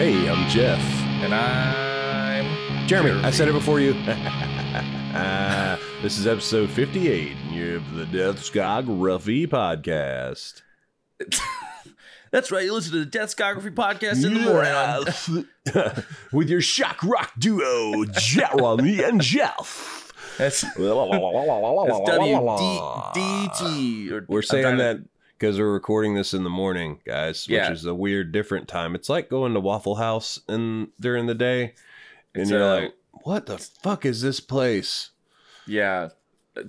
[0.00, 0.80] Hey, I'm Jeff.
[1.20, 3.22] And I'm Jeremy.
[3.22, 3.92] I said it before you.
[5.14, 7.32] Uh, this is episode 58
[7.76, 10.62] of the Deathscography podcast.
[12.30, 12.64] That's right.
[12.64, 16.04] You listen to the Deathscography podcast in the morning.
[16.32, 20.14] With your shock rock duo, Jeremy and Jeff.
[20.38, 20.78] That's, that's.
[24.30, 25.00] We're saying that
[25.40, 27.72] because we're recording this in the morning, guys, which Yeah.
[27.72, 28.94] is a weird, different time.
[28.94, 31.74] It's like going to Waffle House in during the day,
[32.34, 35.10] and It's, you're uh, like, "What the fuck is this place?"
[35.66, 36.10] Yeah.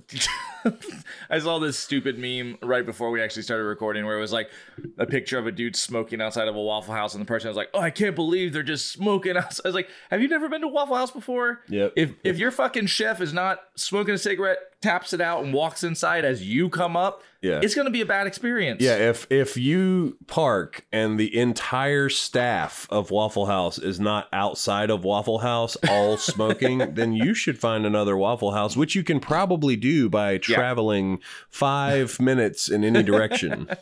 [1.28, 4.48] I saw this stupid meme right before we actually started recording where it was like
[4.96, 7.56] a picture of a dude smoking outside of a Waffle House, and the person was
[7.56, 9.62] like, Oh, I can't believe they're just smoking outside.
[9.66, 11.60] I was like, Have you never been to Waffle House before?
[11.68, 11.92] Yep.
[11.96, 15.82] If if your fucking chef is not smoking a cigarette, taps it out, and walks
[15.84, 17.58] inside as you come up, Yeah.
[17.60, 18.80] it's gonna be a bad experience.
[18.80, 24.90] Yeah, if if you park and the entire staff of Waffle House is not outside
[24.90, 29.18] of Waffle House all smoking, then you should find another Waffle House, which you can
[29.18, 31.18] probably do by traveling
[31.50, 33.68] five minutes in any direction.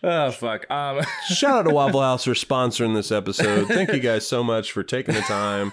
[0.00, 0.70] Oh fuck.
[0.70, 3.66] Um Shout out to Waffle House for sponsoring this episode.
[3.66, 5.72] Thank you guys so much for taking the time.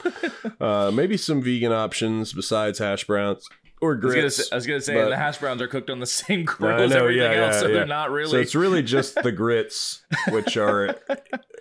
[0.59, 3.47] Uh, maybe some vegan options besides hash browns
[3.85, 4.35] or I was, gonna grits.
[4.35, 6.81] say, I was gonna say but- the hash browns are cooked on the same grill
[6.81, 7.73] as everything yeah, else, yeah, so yeah.
[7.73, 8.31] they're not really.
[8.31, 10.95] So it's really just the grits, which are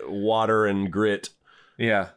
[0.06, 1.30] water and grit.
[1.78, 2.11] yeah.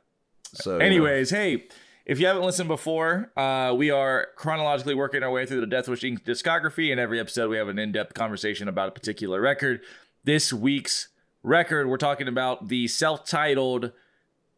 [0.54, 0.86] So you know.
[0.86, 1.68] Anyways, hey,
[2.06, 5.90] if you haven't listened before, uh, we are chronologically working our way through the Death
[5.90, 6.24] Wish Inc.
[6.24, 6.90] discography.
[6.92, 9.82] In every episode, we have an in-depth conversation about a particular record.
[10.24, 11.10] This week's
[11.44, 13.92] record, we're talking about the self-titled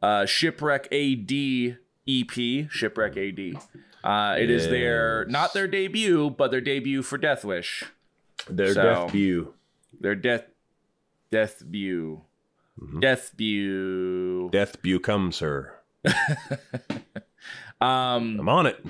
[0.02, 1.78] uh, Shipwreck AD
[2.08, 2.70] EP.
[2.72, 3.62] Shipwreck AD.
[4.04, 7.84] Uh, it is their not their debut, but their debut for Death Wish.
[8.50, 9.54] their so- death view.
[10.00, 10.46] Their death,
[11.32, 12.22] death view,
[12.82, 13.02] Mhm.
[13.02, 14.50] death view.
[14.52, 15.74] Death view comes, sir.
[17.82, 18.84] Um, I'm on it.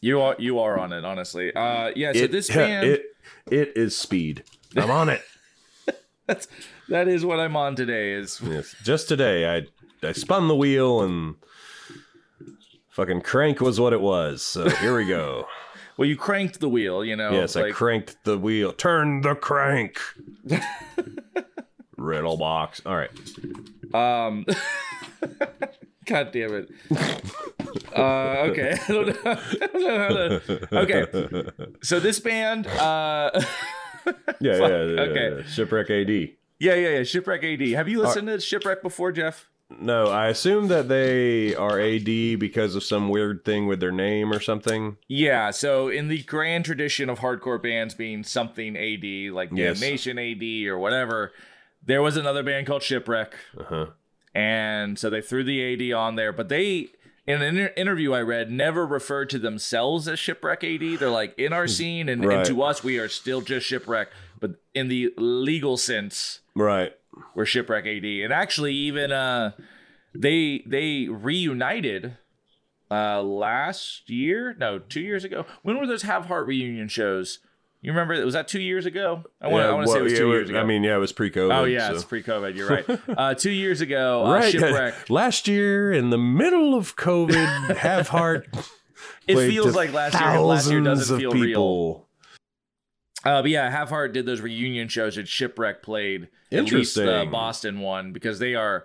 [0.00, 1.54] You are you are on it, honestly.
[1.54, 3.04] Uh yeah, so it, this band it
[3.50, 4.42] it is speed.
[4.74, 5.22] I'm on it.
[6.26, 6.48] that's
[6.88, 8.74] that is what I'm on today is yes.
[8.82, 9.66] Just today, I
[10.06, 11.34] I spun the wheel and
[12.92, 14.42] fucking crank was what it was.
[14.42, 15.46] So here we go.
[15.96, 17.32] well you cranked the wheel, you know.
[17.32, 18.72] yes, I cranked the wheel.
[18.72, 19.98] Turn the crank.
[21.96, 22.80] Riddle box.
[22.86, 23.10] All right.
[23.94, 24.46] um
[26.04, 26.70] God damn it.
[27.96, 28.76] Uh okay.
[28.88, 31.50] I don't know, I don't know how to Okay.
[31.82, 33.30] So this band uh
[34.40, 35.36] Yeah, yeah, yeah, okay.
[35.36, 35.42] yeah.
[35.46, 36.10] Shipwreck AD.
[36.10, 37.02] Yeah, yeah, yeah.
[37.04, 37.60] Shipwreck AD.
[37.68, 39.48] Have you listened to Shipwreck before, Jeff?
[39.80, 42.04] No, I assume that they are AD
[42.38, 44.96] because of some weird thing with their name or something.
[45.08, 49.80] Yeah, so in the grand tradition of hardcore bands being something AD, like Yes.
[49.80, 51.32] Damnation AD or whatever,
[51.84, 53.34] there was another band called Shipwreck.
[53.58, 53.86] Uh huh.
[54.34, 56.32] and so they threw the AD on there.
[56.32, 56.88] But they,
[57.26, 60.98] in an inter- interview I read, never referred to themselves as Shipwreck AD.
[60.98, 62.38] They're like in our scene, and, Right.
[62.38, 64.08] and to us, we are still just Shipwreck.
[64.40, 66.92] But in the legal sense, Right.
[67.34, 68.04] We're Shipwreck AD.
[68.04, 69.52] And actually, even uh,
[70.14, 72.16] they they reunited
[72.90, 75.46] uh last year, no, two years ago.
[75.62, 77.38] When were those Have Heart reunion shows?
[77.80, 78.24] You remember?
[78.24, 79.24] Was that two years ago?
[79.40, 80.60] I want, Yeah, I want to say it was yeah, two it years ago.
[80.60, 81.52] I mean, yeah, it was pre-COVID.
[81.52, 82.54] oh yeah, so- it's pre-COVID.
[82.56, 83.00] You're right.
[83.08, 84.52] Uh, two years ago, uh, right.
[84.52, 85.10] Shipwreck.
[85.10, 88.48] Last year, in the middle of COVID, Have Heart.
[89.26, 90.40] It feels like last year.
[90.40, 92.06] Last year thousands doesn't of feel real.
[93.24, 96.28] Uh, but yeah, Have Heart did those reunion shows at Shipwreck played.
[96.50, 98.84] At least the Boston one because they are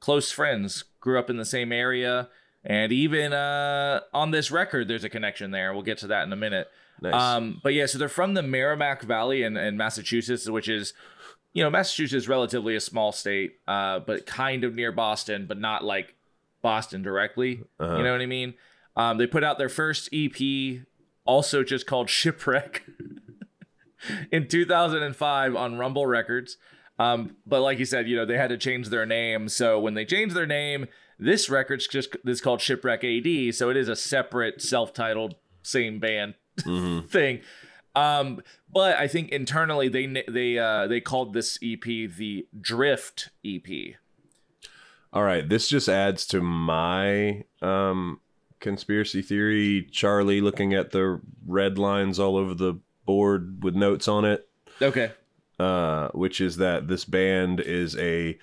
[0.00, 2.28] close friends, grew up in the same area,
[2.64, 5.72] and even uh, on this record, there's a connection there.
[5.72, 6.68] We'll get to that in a minute.
[7.00, 7.14] Nice.
[7.14, 10.94] Um, but yeah, so they're from the Merrimack Valley in, in Massachusetts, which is,
[11.52, 15.58] you know, Massachusetts is relatively a small state, uh, but kind of near Boston, but
[15.58, 16.14] not like
[16.62, 17.64] Boston directly.
[17.80, 17.96] Uh-huh.
[17.96, 18.54] You know what I mean?
[18.96, 20.82] Um, they put out their first EP,
[21.24, 22.84] also just called Shipwreck,
[24.32, 26.56] in 2005 on Rumble Records.
[26.98, 29.48] Um, but like you said, you know, they had to change their name.
[29.48, 30.86] So when they changed their name,
[31.18, 33.54] this record's just is called Shipwreck AD.
[33.54, 37.08] So it is a separate self-titled same band Mhm.
[37.08, 37.40] thing.
[37.94, 38.40] Um,
[38.72, 43.94] but I think internally they they uh, they called this EP the Drift EP.
[45.12, 48.20] All right, this just adds to my um,
[48.60, 49.86] conspiracy theory.
[49.92, 54.48] Charlie looking at the red lines all over the board with notes on it,
[54.80, 55.12] Okay.
[55.58, 58.38] uh, which is that this band is a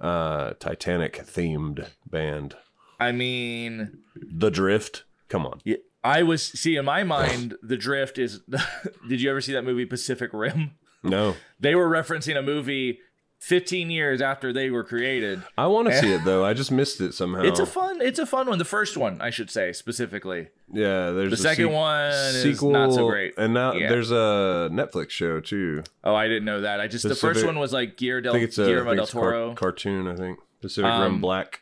[0.00, 2.54] uh, Titanic themed band.
[3.00, 5.04] I mean, The Drift.
[5.28, 5.60] Come on.
[5.64, 8.40] yeah, I was see in my mind the Drift is.
[9.08, 10.72] did you ever see that movie Pacific Rim?
[11.02, 11.34] No.
[11.60, 13.00] They were referencing a movie
[13.40, 15.42] 15 years after they were created.
[15.56, 16.44] I want to see it though.
[16.44, 17.42] I just missed it somehow.
[17.42, 18.00] It's a fun.
[18.00, 18.58] It's a fun one.
[18.58, 20.48] The first one, I should say specifically.
[20.72, 21.10] yeah.
[21.10, 23.34] There's The a second sequ- one is not so great.
[23.38, 23.88] and now Yeah.
[23.88, 25.84] there's a Netflix show too.
[26.02, 26.80] Oh, I didn't know that.
[26.80, 28.96] I just the first one was like I del, think it's a I Guillermo think
[28.96, 29.54] del it's car- Toro.
[29.54, 30.08] cartoon.
[30.08, 31.60] I think Pacific Um, Rim Black.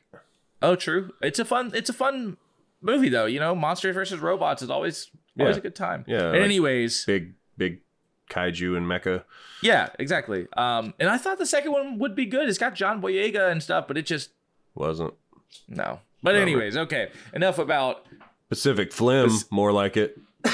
[0.62, 1.12] Oh, true.
[1.20, 1.72] It's a fun.
[1.74, 2.38] It's a fun
[2.80, 3.26] movie though.
[3.26, 5.58] You know, monsters versus robots is always always Yeah.
[5.58, 6.04] a good time.
[6.06, 7.80] Yeah, And like- anyways, Big big
[8.30, 9.24] kaiju and mecha.
[9.62, 10.46] yeah, exactly.
[10.56, 12.48] Um, and I thought the second one would be good.
[12.48, 14.30] It's got John Boyega and stuff, but it just
[14.74, 15.14] Wasn't
[15.68, 16.00] no.
[16.22, 17.10] But anyways, okay.
[17.34, 18.06] Enough about.
[18.48, 19.28] Pacific Flim.
[19.28, 20.18] This- More like it.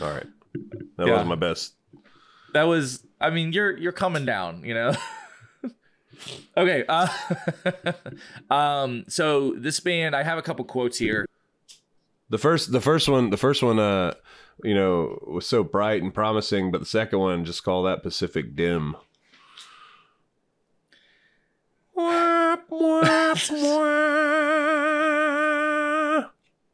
[0.00, 0.26] All right.
[0.96, 1.12] That Yeah.
[1.12, 1.74] wasn't my best.
[2.52, 3.04] That was.
[3.20, 4.64] I mean, you're you're coming down.
[4.64, 4.94] You know.
[6.56, 6.84] okay.
[6.88, 7.08] Uh,
[8.50, 9.04] um.
[9.08, 11.26] So this band, I have a couple quotes here.
[12.30, 14.14] The first, the first one, the first one, uh,
[14.62, 18.54] you know, was so bright and promising, but the second one, just call that Pacific
[18.54, 18.96] Dim.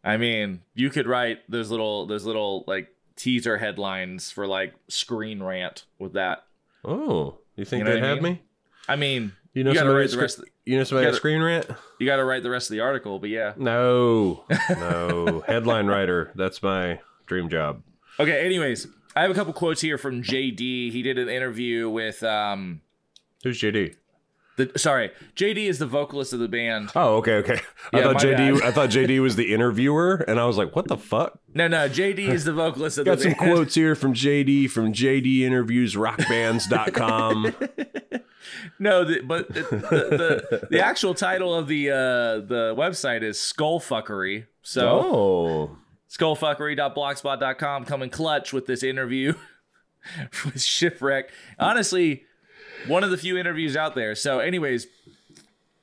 [0.02, 5.42] I mean, you could write those little those little like teaser headlines for like Screen
[5.42, 6.44] Rant with that.
[6.84, 8.32] Oh, you think You know they what I had mean?
[8.34, 8.42] me?
[8.88, 11.08] I mean, You know You gotta somebody write the rest of you know somebody you
[11.08, 11.66] gotta- screen rant?
[11.98, 13.52] you got to write the rest of the article, but yeah.
[13.56, 15.42] No, no.
[15.46, 16.32] Headline writer.
[16.34, 17.00] That's my
[17.30, 17.82] dream job.
[18.18, 20.90] Okay, anyways, I have a couple quotes here from JD.
[20.90, 22.82] He did an interview with um
[23.44, 23.94] Who's JD?
[24.56, 26.90] the sorry, JD is the vocalist of the band.
[26.96, 27.60] Oh, okay, okay.
[27.92, 28.58] I thought JD.
[28.58, 28.62] bad.
[28.68, 31.88] I thought JD was the interviewer, and I was like, "What the fuck?" No, no,
[31.88, 33.12] JD is the vocalist of the.
[33.12, 37.54] Got the some quotes here from JD from JD interviews rockbands.com.
[38.78, 41.94] No, the, but the, the, the the actual title of the uh
[42.40, 44.46] the website is Skullfuckery.
[44.62, 45.78] So oh,
[46.10, 49.32] skullfuckery.blogspot.com coming clutch with this interview
[50.44, 52.24] with shipwreck honestly
[52.86, 54.86] one of the few interviews out there so anyways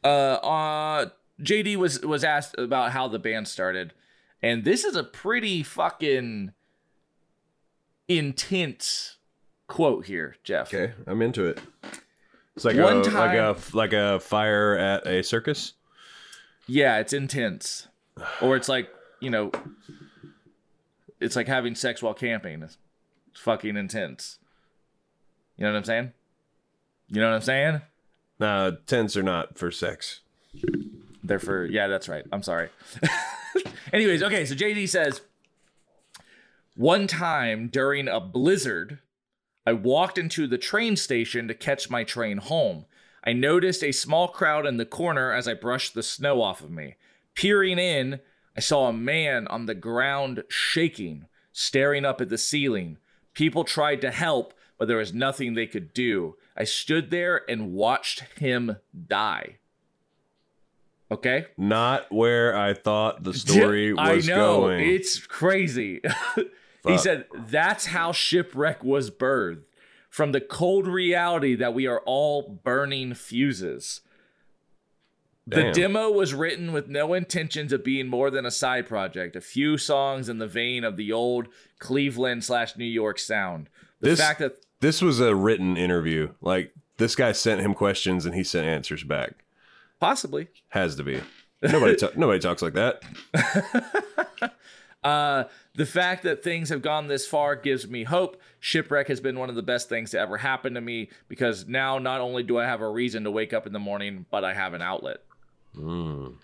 [0.03, 1.09] uh, uh
[1.41, 3.93] jd was was asked about how the band started
[4.41, 6.51] and this is a pretty fucking
[8.07, 9.17] intense
[9.67, 10.93] quote here jeff okay.
[11.05, 11.59] I'm into it.
[12.55, 15.73] It's like One a like a like a fire at a circus.
[16.65, 17.87] yeah it's intense
[18.41, 18.89] or it's like
[19.19, 19.51] you know
[21.19, 22.77] it's like having sex while camping it's
[23.33, 24.39] fucking intense
[25.55, 26.11] you know what i'm saying
[27.07, 27.81] you know what i'm saying
[28.39, 30.21] Nah, tents are not for sex.
[31.23, 32.23] They're for yeah, that's right.
[32.31, 32.69] I'm sorry.
[33.93, 35.21] Anyways, okay, so JD says
[36.75, 38.99] one time during a blizzard,
[39.65, 42.85] I walked into the train station to catch my train home.
[43.23, 46.71] I noticed a small crowd in the corner as I brushed the snow off of
[46.71, 46.95] me.
[47.33, 48.19] Peering in,
[48.57, 52.97] I saw a man on the ground shaking, staring up at the ceiling.
[53.35, 56.35] People tried to help, but there was nothing they could do.
[56.55, 58.77] I stood there and watched him
[59.07, 59.57] die.
[61.11, 61.45] Okay?
[61.55, 64.89] Not where I thought the story was I know going.
[64.89, 66.01] it's crazy.
[66.87, 69.65] he said that's how shipwreck was birthed
[70.09, 74.01] from the cold reality that we are all burning fuses.
[75.49, 79.35] The demo was written with no intentions of being more than a side project.
[79.35, 81.47] A few songs in the vein of the old
[81.79, 83.69] Cleveland slash New York sound.
[84.01, 86.29] The This- fact that this was a written interview.
[86.41, 89.43] Like this guy sent him questions and he sent answers back.
[89.99, 91.21] possibly Has to be.
[91.63, 93.01] Nobody ta- nobody talks like that.
[95.03, 98.41] Uh, the fact that things have gone this far gives me hope.
[98.59, 101.97] Shipwreck has been one of the best things to ever happen to me because now
[101.97, 104.53] not only do I have a reason to wake up in the morning, but I
[104.53, 105.17] have an outlet.
[105.75, 106.35] Mm.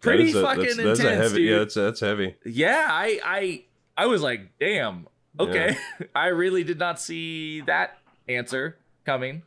[0.00, 1.50] Pretty a- fucking that's, intense, that's a heavy, dude.
[1.50, 2.36] Yeah, that's that's heavy.
[2.44, 3.64] Yeah, I, I,
[3.96, 5.06] I was like, damn.
[5.38, 5.76] Okay,
[6.14, 9.42] I really did not see that answer coming.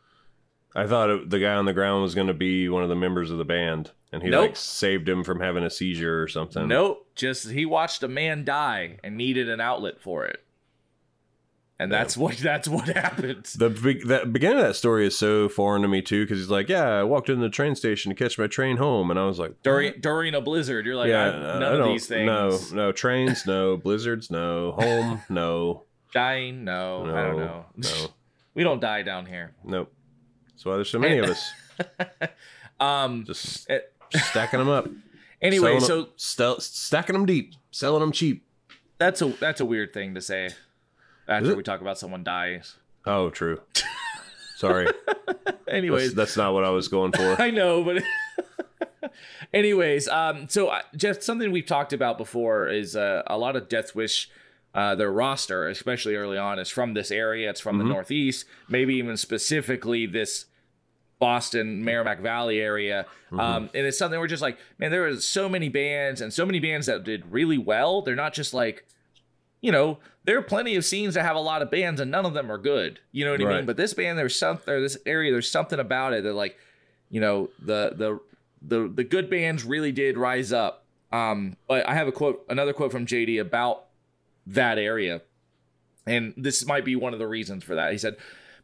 [0.76, 2.96] I thought it, the guy on the ground was going to be one of the
[2.96, 4.42] members of the band, and he Nope.
[4.42, 6.68] like saved him from having a seizure or something.
[6.68, 10.44] Nope, just he watched a man die and needed an outlet for it,
[11.80, 13.46] and that's what that's what happened.
[13.56, 13.70] The
[14.08, 16.86] that beginning of that story is so foreign to me too, because he's like, "Yeah,
[16.88, 19.62] I walked into the train station to catch my train home," and I was like,
[19.64, 22.26] during during a blizzard, you're like, "Yeah, I, none of these things.
[22.26, 26.64] No, no trains, no blizzards, no home, no, Dying?
[26.64, 27.66] No, no, I don't know.
[27.76, 28.08] no,
[28.54, 29.54] we don't die down here.
[29.64, 29.92] nope."
[30.50, 31.52] That's why there's so many of us,
[32.80, 33.26] Um.
[33.26, 33.80] just eh,
[34.12, 34.88] stacking them up.
[35.42, 38.44] anyway, so stel- stacking them deep, selling them cheap.
[38.98, 40.50] that's a that's a weird thing to say
[41.28, 42.76] after we talk about someone dies.
[43.06, 43.62] Oh, true.
[44.58, 44.88] Sorry,
[45.68, 47.36] Anyways, that's, that's not what I was going for.
[47.42, 48.04] I know, but
[49.54, 53.70] anyways, um, so uh, just something we've talked about before is uh, a lot of
[53.70, 54.30] Death Wish.
[54.76, 57.50] Uh, their roster, especially early on, is from this area.
[57.50, 57.80] It's from Mhm.
[57.80, 60.46] the Northeast, maybe even specifically this
[61.18, 63.08] Boston, Merrimack Valley area.
[63.28, 63.40] Mm-hmm.
[63.40, 66.46] Um, and it's something we're just like, man, there are so many bands and so
[66.46, 68.04] many bands that did really well.
[68.04, 68.86] They're not just like,
[69.62, 72.26] you know, there are plenty of scenes that have a lot of bands and none
[72.26, 73.00] of them are good.
[73.12, 73.66] You know what I mean?
[73.66, 76.58] But this band, there's some, or this area, there's something about it that like,
[77.10, 78.20] you know, the the
[78.62, 80.84] the the good bands really did rise up.
[81.12, 83.86] Um, but I have a quote, another quote from JD about
[84.46, 85.22] that area.
[86.06, 87.92] And this might be one of the reasons for that.
[87.92, 88.18] He said,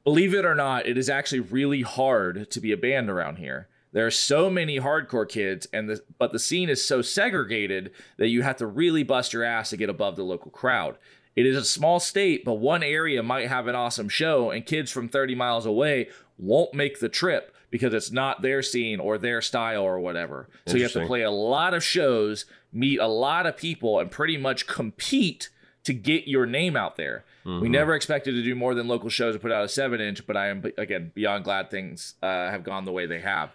[0.04, 3.68] Believe it or not, it is actually really hard to be a band around here.
[3.94, 8.28] There are so many hardcore kids, and the, but the scene is so segregated that
[8.28, 10.98] you have to really bust your ass to get above the local crowd.
[11.36, 14.92] It is a small state, but one area might have an awesome show, and kids
[14.92, 19.42] from 30 miles away won't make the trip because it's not their scene or their
[19.42, 20.48] style or whatever.
[20.68, 24.12] So you have to play a lot of shows, meet a lot of people, and
[24.12, 25.50] pretty much compete
[25.86, 27.26] to get your name out there.
[27.62, 30.26] We never expected to do more than local shows and put out a seven inch,
[30.26, 33.50] but I am again beyond glad things uh, have gone the way they have.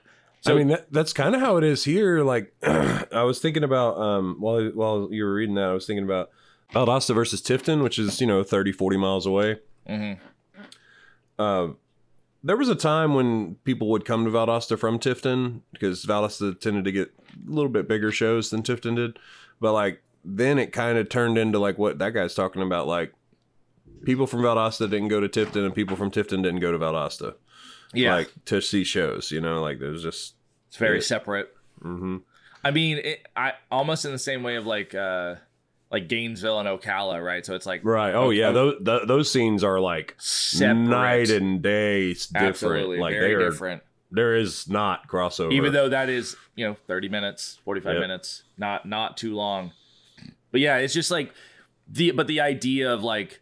[0.46, 2.22] I mean, that, that's kind of how it is here.
[2.22, 6.04] Like, I was thinking about um, while while you were reading that, I was thinking
[6.04, 6.30] about
[6.72, 9.58] Valdosta versus Tifton, which is you know 30, 40 miles away.
[9.88, 10.18] Mhm.
[11.38, 11.68] Uh,
[12.42, 16.84] there was a time when people would come to Valdosta from Tifton because Valdosta tended
[16.84, 17.08] to get
[17.46, 19.18] a little bit bigger shows than Tifton did,
[19.60, 23.12] but like then it kind of turned into like what that guy's talking about, like
[24.04, 27.34] people from Valdosta didn't go to Tifton and people from Tifton didn't go to Valdosta,
[27.94, 29.30] Yeah, like to see shows.
[29.30, 30.34] You know, like there's just
[30.68, 31.02] it's very yeah.
[31.04, 31.54] separate.
[31.80, 32.18] hmm
[32.64, 35.36] I mean, it, I almost in the same way of like uh,
[35.90, 37.46] like Gainesville and Ocala, right?
[37.46, 38.12] So it's like Right.
[38.14, 38.50] Oh yeah.
[38.50, 42.36] Those th- those scenes are like separate, night and day different.
[42.48, 43.50] absolutely like they are.
[43.50, 43.82] different.
[44.10, 45.52] There is not crossover.
[45.52, 48.00] even though that is you know 30 minutes 45 Yep.
[48.00, 49.72] minutes not not too long
[50.50, 51.32] but yeah it's just like
[51.86, 53.40] the but the idea of like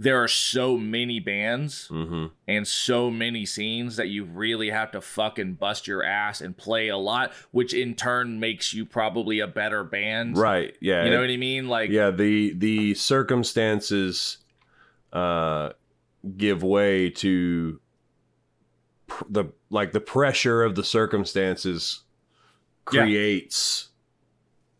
[0.00, 5.00] there are so many bands hmm and so many scenes that you really have to
[5.00, 9.46] fucking bust your ass and play a lot which in turn makes you probably a
[9.46, 10.76] better band Right.
[10.80, 11.04] Yeah.
[11.04, 12.10] you know what i mean like yeah.
[12.10, 14.38] The the circumstances
[15.12, 15.70] uh
[16.36, 17.80] give way to
[19.06, 22.02] pr- the like the pressure of the circumstances
[22.92, 23.02] Yeah.
[23.02, 23.88] creates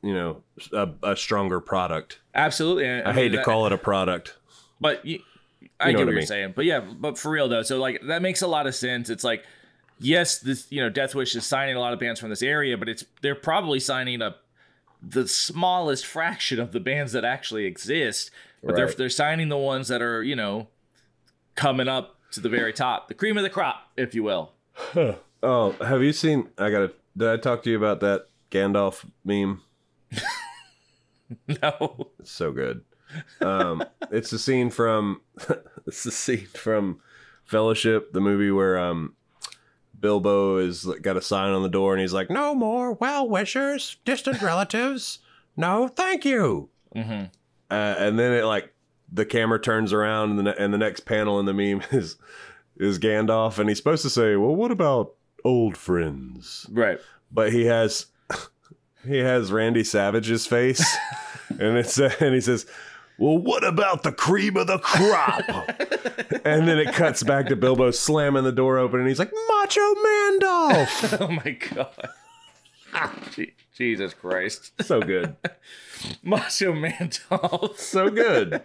[0.03, 2.21] you know a, a stronger product.
[2.35, 4.38] absolutely I, hate mean, to that- call it a product.
[4.81, 5.21] But you,
[5.81, 6.53] I You know get what what, I you're saying.
[6.57, 9.11] But yeah, but for real though, so like that makes a lot of sense.
[9.11, 9.45] It's like,
[9.99, 12.77] yes, this you know, Death Wish is signing a lot of bands from this area,
[12.77, 14.37] but it's they're probably signing a
[15.03, 18.31] the smallest fraction of the bands that actually exist.
[18.63, 20.69] But they're they're signing the ones that are you know
[21.55, 24.53] coming up to the very top, the cream of the crop, if you will.
[25.43, 26.49] Oh, have you seen?
[26.59, 26.93] I gotta.
[27.17, 29.63] Did I talk to you about that Gandalf meme?
[31.63, 32.83] No, It's so good.
[33.41, 35.21] Um, it's the scene from.
[35.87, 37.01] it's the scene from
[37.45, 39.15] Fellowship, the movie where um,
[39.99, 43.97] Bilbo is got a sign on the door and he's like, "No more well wishers,
[44.05, 45.19] distant relatives.
[45.57, 47.25] No, thank you." hmm
[47.71, 48.73] Uh, and then it like
[49.13, 52.17] the camera turns around and the, ne- and the next panel in the meme is
[52.77, 56.99] is Gandalf and he's supposed to say, "Well, what about old friends?" right.
[57.33, 58.07] but he has
[59.07, 60.85] he has Randy Savage's face,
[61.49, 62.67] and it's uh, and he says,
[63.19, 65.49] "Well, what about the cream of the crop?"
[66.45, 69.81] and then it cuts back to Bilbo slamming the door open, and he's like, "Macho
[69.81, 72.11] Mandolf." oh my god.
[73.33, 74.73] Je- Jesus Christ.
[74.81, 75.37] so good,
[76.23, 77.11] Macho Man
[77.77, 78.63] so good.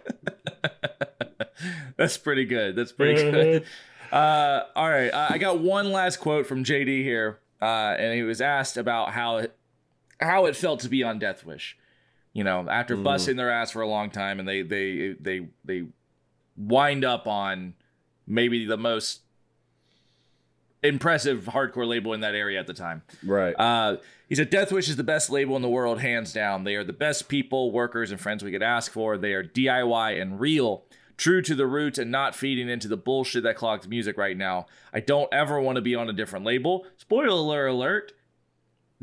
[1.96, 2.74] That's pretty good.
[2.74, 3.64] That's pretty good.
[4.10, 8.22] Uh, all right, uh, I got one last quote from JD here, uh, and he
[8.22, 9.56] was asked about how it,
[10.20, 11.76] how it felt to be on Death Wish.
[12.34, 13.04] You know, after Mm.
[13.04, 15.84] busting their ass for a long time, and they they they they
[16.56, 17.74] wind up on
[18.26, 19.20] maybe the most
[20.82, 23.02] impressive hardcore label in that area at the time.
[23.24, 23.54] Right.
[23.58, 23.96] Uh,
[24.28, 26.64] he said, Death Wish is the best label in the world, hands down.
[26.64, 29.16] They are the best people, workers, and friends we could ask for.
[29.16, 30.84] They are DIY and real,
[31.16, 34.66] true to the roots, and not feeding into the bullshit that clogs music right now.
[34.92, 36.84] I don't ever want to be on a different label.
[36.98, 38.12] Spoiler alert,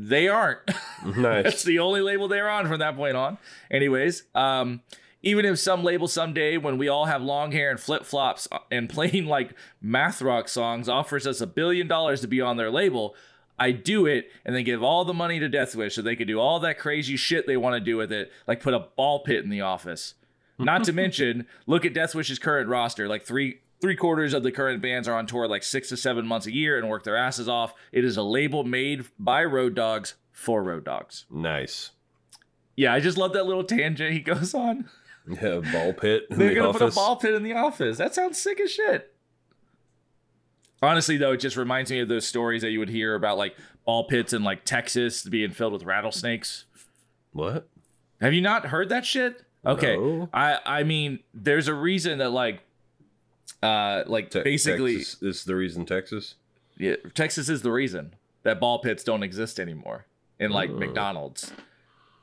[0.08, 0.60] they aren't.
[1.06, 3.38] That's the only label they're on from that point on.
[3.70, 4.82] Anyways, um,
[5.22, 8.90] even if some label someday, when we all have long hair and flip flops and
[8.90, 13.16] playing like math rock songs, offers us a billion dollars to be on their label,
[13.60, 16.40] I do it and then give all the money to Deathwish so they could do
[16.40, 19.44] all that crazy shit they want to do with it, like put a ball pit
[19.44, 20.16] in the office.
[20.58, 23.08] Not to mention, look at Deathwish's current roster.
[23.08, 26.26] Like three three quarters of the current bands are on tour like six to seven
[26.26, 27.74] months a year and work their asses off.
[27.92, 31.26] It is a label made by Road Dogs for Road Dogs.
[31.30, 31.92] Nice.
[32.76, 34.90] Yeah, I just love that little tangent he goes on.
[35.30, 36.80] Yeah, ball pit in They're the gonna office.
[36.82, 37.98] put a ball pit in the office.
[37.98, 39.14] That sounds sick as shit.
[40.84, 43.56] Honestly, though, it just reminds me of those stories that you would hear about like
[43.86, 46.66] ball pits in like Texas being filled with rattlesnakes.
[47.34, 47.68] What?
[48.20, 49.44] Have you not heard that shit?
[49.64, 49.96] Okay.
[49.96, 50.28] No.
[50.34, 52.64] I I mean, there's a reason that like
[53.64, 56.36] uh like Te- basically Texas is the reason Texas.
[56.78, 60.06] yeah, Texas is the reason that ball pits don't exist anymore
[60.40, 60.78] in like Oh.
[60.78, 61.52] McDonald's.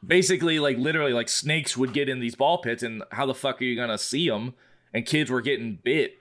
[0.06, 3.60] Basically, like literally, like snakes would get in these ball pits, and how the fuck
[3.60, 4.54] are you gonna see them?
[4.94, 6.18] And kids were getting bit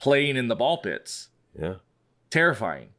[0.00, 1.28] playing in the ball pits.
[1.58, 1.76] Yeah.
[2.30, 2.90] Terrifying.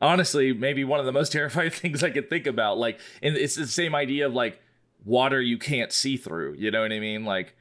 [0.00, 2.78] Honestly, maybe one of the most terrifying things I could think about.
[2.78, 4.60] Like, and it's the same idea of like
[5.04, 6.54] water you can't see through.
[6.58, 7.24] You know what I mean?
[7.24, 7.54] Like,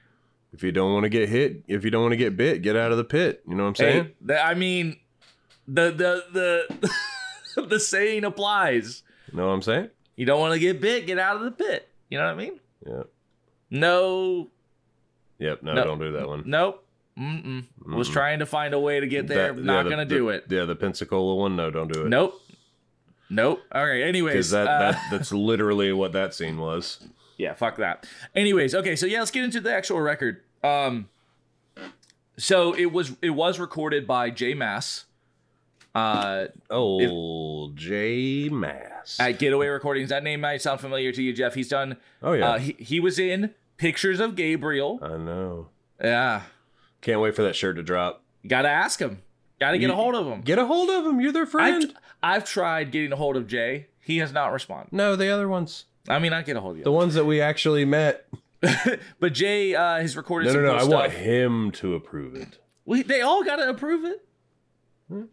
[0.55, 2.77] If you don't want to get hit, if you don't want to get bit, get
[2.77, 3.43] out of the pit.
[3.45, 4.03] You know what I'm saying?
[4.05, 4.97] Hey, th- I mean,
[5.67, 6.23] the the
[7.57, 9.03] the the saying applies.
[9.31, 9.89] You know what I'm saying?
[10.15, 11.89] You don't want to get bit, get out of the pit.
[12.09, 12.59] You know what I mean?
[12.87, 13.03] Yeah.
[13.69, 14.49] No,
[15.39, 15.63] Yep.
[15.63, 15.83] No, No.
[15.83, 16.43] don't do that one.
[16.45, 16.81] nope.
[17.19, 17.65] Mm-mm.
[17.85, 18.13] Was Mm-mm.
[18.13, 19.51] trying to find a way to get there.
[19.53, 20.45] That- Not yeah, the- gonna the- do it.
[20.49, 21.55] Yeah, the Pensacola one.
[21.57, 22.07] No, don't do it.
[22.09, 22.41] Nope.
[23.29, 23.61] Nope.
[23.73, 24.01] All right.
[24.03, 27.05] Anyways, that, uh, that that's literally what that scene was.
[27.37, 28.05] yeah, fuck that.
[28.35, 30.41] Anyways, okay, so yeah, let's get into the actual record.
[30.65, 31.09] Um,
[32.37, 35.05] so it was it was recorded by Jay Maas.
[35.93, 39.17] Uh, Oh, J Maas.
[39.19, 40.09] at Getaway Recordings.
[40.09, 41.53] That name might sound familiar to you, Jeff.
[41.55, 41.97] He's done.
[42.21, 44.99] oh yeah, Uh, he he was in Pictures of Gabriel.
[45.01, 45.67] I know.
[46.03, 46.43] Yeah,
[47.01, 48.21] Can't wait for that shirt to drop.
[48.45, 49.21] gotta ask him.
[49.59, 50.41] Gotta get You- a hold of him.
[50.41, 51.21] Get a hold of him.
[51.21, 51.93] You're their friend.
[52.21, 53.87] I've tried getting a hold of Jay.
[54.01, 54.91] He has not responded.
[54.91, 55.85] no, the other ones.
[56.09, 56.83] I mean, I get a hold of you.
[56.83, 58.27] The ones that we actually met.
[59.19, 60.79] but Jay uh, has recorded No, some no, no.
[60.79, 62.59] cool I want him to approve it.
[62.85, 64.25] We, they all gotta approve it.
[65.09, 65.23] Hmm.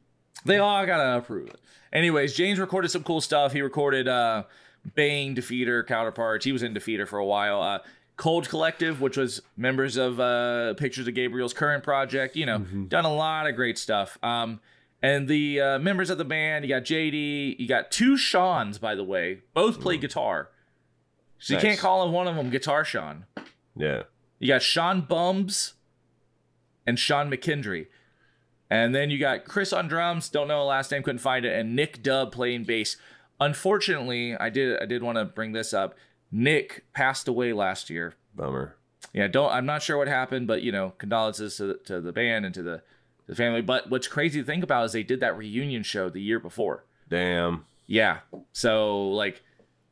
[0.45, 1.61] They all gotta approve it.
[1.93, 3.53] Anyways, Jay Maas recorded some cool stuff.
[3.53, 4.45] He recorded uh,
[4.95, 6.45] Bane, Defeater, Counterparts.
[6.45, 7.63] He was in Defeater for a while.
[7.63, 7.79] Uh,
[8.17, 12.37] Cold Collective, which was members of uh, Pictures of Gabriel's current project.
[12.37, 12.87] You know, Mm-hmm.
[12.87, 14.19] done a lot of great stuff.
[14.23, 14.61] Um,
[15.03, 18.95] and the uh, members of the band, you got JD, you got two Seans, by
[18.95, 20.49] the way, both play guitar.
[21.43, 21.57] So you.
[21.57, 21.65] Nice.
[21.65, 23.27] can't call him one of them Guitar Sean.
[23.77, 24.05] Yeah.
[24.39, 25.75] You got Sean Bums
[26.87, 27.89] and Sean McKendry.
[28.71, 31.53] And then you got Chris on drums, don't know the last name, couldn't find it,
[31.53, 32.97] and Nick Dubb playing bass.
[33.41, 35.95] Unfortunately, I did I did want to bring this up.
[36.31, 38.15] Nick passed away last year.
[38.35, 38.77] Bummer.
[39.13, 42.47] Yeah, don't I'm not sure what happened, but you know, condolences to, to the band
[42.47, 42.83] and to the,
[43.27, 43.63] the family.
[43.63, 46.85] But what's crazy to think about is they did that reunion show the year before.
[47.11, 47.67] Damn.
[47.87, 48.21] Yeah.
[48.53, 49.43] So like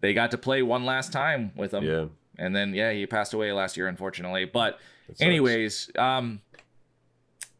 [0.00, 1.84] they got to play one last time with him.
[1.84, 2.06] Yeah.
[2.38, 4.44] And then yeah, he passed away last year, unfortunately.
[4.46, 4.78] But
[5.20, 6.40] anyways, um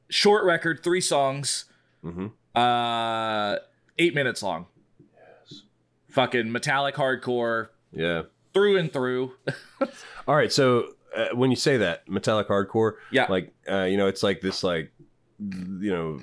[0.08, 1.66] short record, three songs,
[2.04, 2.32] Mhm.
[2.54, 3.58] uh
[3.98, 4.66] eight minutes long.
[5.14, 5.62] Yes.
[6.08, 8.22] Fucking metallic hardcore Yeah.
[8.54, 9.34] through and through.
[10.28, 10.52] All right.
[10.52, 13.26] So uh, when you say that metallic hardcore, Yeah.
[13.28, 14.90] like uh, you know, it's like this, like
[15.38, 16.20] you know,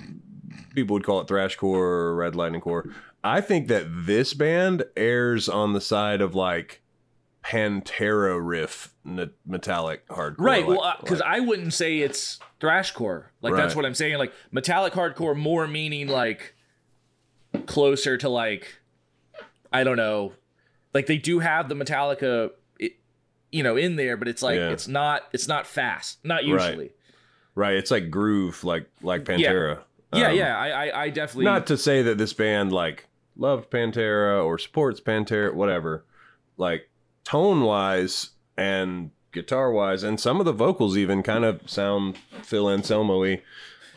[0.74, 2.88] people would call it thrashcore or red lightning core.
[3.24, 6.82] I think that this band airs on the side of like
[7.44, 10.34] Pantera riff n- metallic hardcore.
[10.38, 10.66] right.
[10.66, 13.26] like- well, uh, because like- I wouldn't say it's thrashcore.
[13.42, 14.18] Like that's what I'm saying.
[14.18, 16.54] Like metallic hardcore, more meaning like
[17.66, 18.78] closer to like
[19.72, 20.32] I don't know.
[20.94, 22.92] Like they do have the Metallica, it,
[23.52, 24.70] you know, in there, but it's like Yeah.
[24.70, 26.18] it's not it's not fast.
[26.24, 26.46] Not Right.
[26.46, 26.90] usually.
[27.54, 29.76] right, it's like groove, like like Pantera.
[29.76, 30.56] Yeah, Um, yeah.
[30.58, 35.00] I, I I definitely Not to say that this band like loved Pantera or supports
[35.00, 36.04] Pantera, whatever.
[36.56, 36.88] Like
[37.24, 42.68] tone wise and guitar wise, and some of the vocals even kind of sound Phil
[42.68, 43.42] Anselmo-y.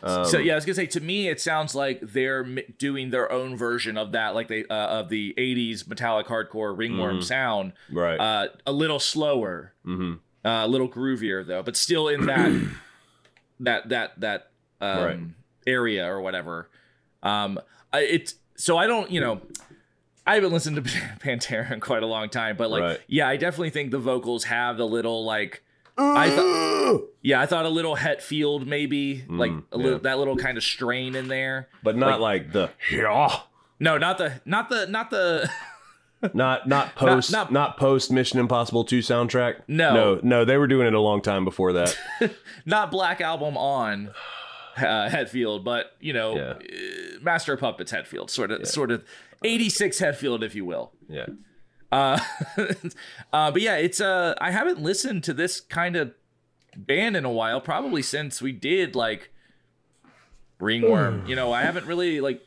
[0.04, 2.44] Um, so yeah, I was gonna say to me, it sounds like they're
[2.78, 7.20] doing their own version of that, like they uh, of the '80s metallic hardcore ringworm
[7.20, 7.24] Mhm.
[7.24, 7.72] sound.
[7.90, 8.16] right.
[8.18, 12.52] Uh, a little slower, hmm uh, a little groovier though, but still in that
[13.60, 15.18] that that that um, Right.
[15.66, 16.68] Area or whatever.
[17.22, 17.58] Um,
[17.92, 19.40] I, it's so I don't, you know,
[20.26, 20.82] I haven't listened to
[21.20, 23.00] Pantera in quite a long time, but like, Right.
[23.08, 25.62] yeah, I definitely think the vocals have the little like.
[25.98, 29.98] I thought, yeah, I thought a little Hetfield maybe, like Mm, a little yeah.
[30.04, 31.68] that little kind of strain in there.
[31.82, 33.40] but not like, the yeah,
[33.78, 35.50] No, not the, not the, not the.
[36.34, 39.56] not not post not, not- post Mission Impossible two soundtrack.
[39.68, 39.92] No.
[39.94, 41.96] no, no, they were doing it a long time before that.
[42.64, 44.10] not Black Album on
[44.76, 46.42] uh, Hetfield, but you know, Yeah.
[46.54, 49.04] uh, Master of Puppets Hetfield, sort of, sort of,
[49.44, 50.92] eighty six Hetfield, if you will.
[51.08, 51.26] yeah,
[51.90, 52.18] Uh,
[53.32, 56.12] uh, but yeah, it's uh, I haven't listened to this kind of
[56.76, 59.30] band in a while, probably since we did like
[60.60, 61.24] Ringworm.
[61.26, 62.42] you know, I haven't really like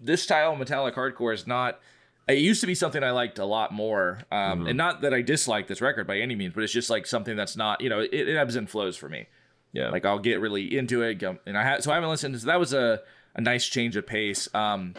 [0.00, 1.80] this style of metallic hardcore is not.
[2.28, 5.22] It used to be something I liked a lot more, um, and not that I
[5.22, 7.98] dislike this record by any means, but it's just like something that's not, you know,
[7.98, 9.26] it, it ebbs and flows for me
[9.72, 9.90] yeah.
[9.90, 12.38] like I'll get really into it, and I ha- so I haven't listened.
[12.40, 13.00] So that was a
[13.34, 14.48] a nice change of pace.
[14.54, 14.94] Um,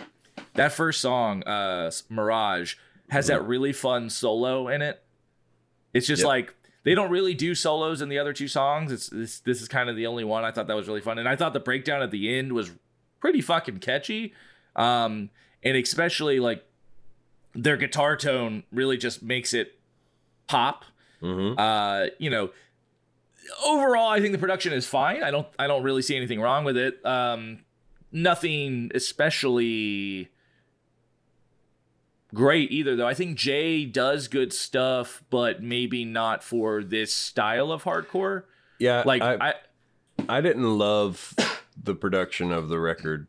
[0.55, 2.75] that first song, uh, Mirage,
[3.09, 5.03] has that really fun solo in it.
[5.93, 6.27] It's just Yep.
[6.27, 8.91] like they don't really do solos in the other two songs.
[8.91, 10.43] It's this this is kind of the only one.
[10.43, 12.71] I thought that was really fun, and I thought the breakdown at the end was
[13.19, 14.33] pretty fucking catchy.
[14.75, 15.29] Um,
[15.63, 16.65] and especially like
[17.53, 19.77] their guitar tone really just makes it
[20.47, 20.83] pop.
[21.21, 21.57] Mm-hmm.
[21.59, 22.49] Uh, you know,
[23.65, 25.23] overall, I think the production is fine.
[25.23, 27.03] I don't I don't really see anything wrong with it.
[27.05, 27.59] Um,
[28.11, 30.29] nothing especially
[32.33, 33.07] great either though.
[33.07, 38.43] I think Jay does good stuff, but maybe not for this style of hardcore.
[38.79, 39.53] Yeah, Like I, I,
[40.37, 41.35] I didn't love
[41.81, 43.27] the production of the record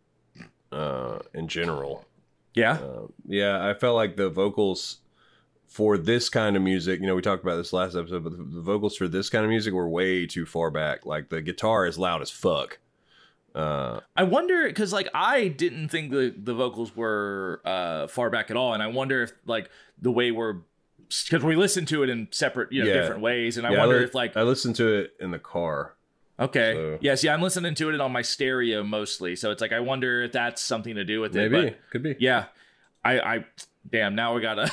[0.72, 2.04] uh, in general.
[2.54, 2.72] yeah.
[2.72, 4.98] Uh, yeah, I felt like the vocals
[5.74, 8.44] for this kind of music, you know, we talked about this last episode, but the,
[8.44, 11.04] the vocals for this kind of music were way too far back.
[11.04, 12.78] Like the guitar is loud as fuck.
[13.56, 18.50] Uh, I wonder because like I didn't think the the vocals were uh far back
[18.52, 19.68] at all, and I wonder if like
[20.00, 20.58] the way we're
[21.28, 22.94] because we listened to it in separate you know Yeah.
[23.02, 25.38] different ways, and I yeah, wonder li- if like I listened to it in the
[25.40, 25.94] car.
[26.38, 29.72] okay so- yes yeah I'm listening to it on my stereo mostly, so it's like
[29.72, 31.50] I wonder if that's something to do with it.
[31.52, 32.16] Maybe could be.
[32.18, 32.46] yeah,
[33.04, 33.44] I I
[33.90, 34.70] damn now we gotta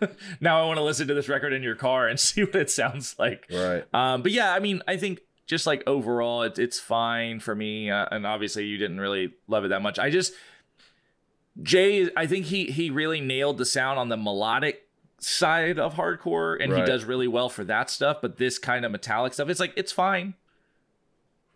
[0.40, 2.70] now I want to listen to this record in your car and see what it
[2.70, 3.46] sounds like.
[3.50, 3.84] Right.
[3.92, 7.90] Um, but yeah, I mean, I think just like overall, it's it's fine for me.
[7.90, 9.98] Uh, and obviously, you didn't really love it that much.
[9.98, 10.32] I just
[11.62, 14.88] Jay, I think he he really nailed the sound on the melodic
[15.18, 18.18] side of hardcore, and he does really well for that stuff.
[18.22, 20.34] But this kind of metallic stuff, it's like it's fine,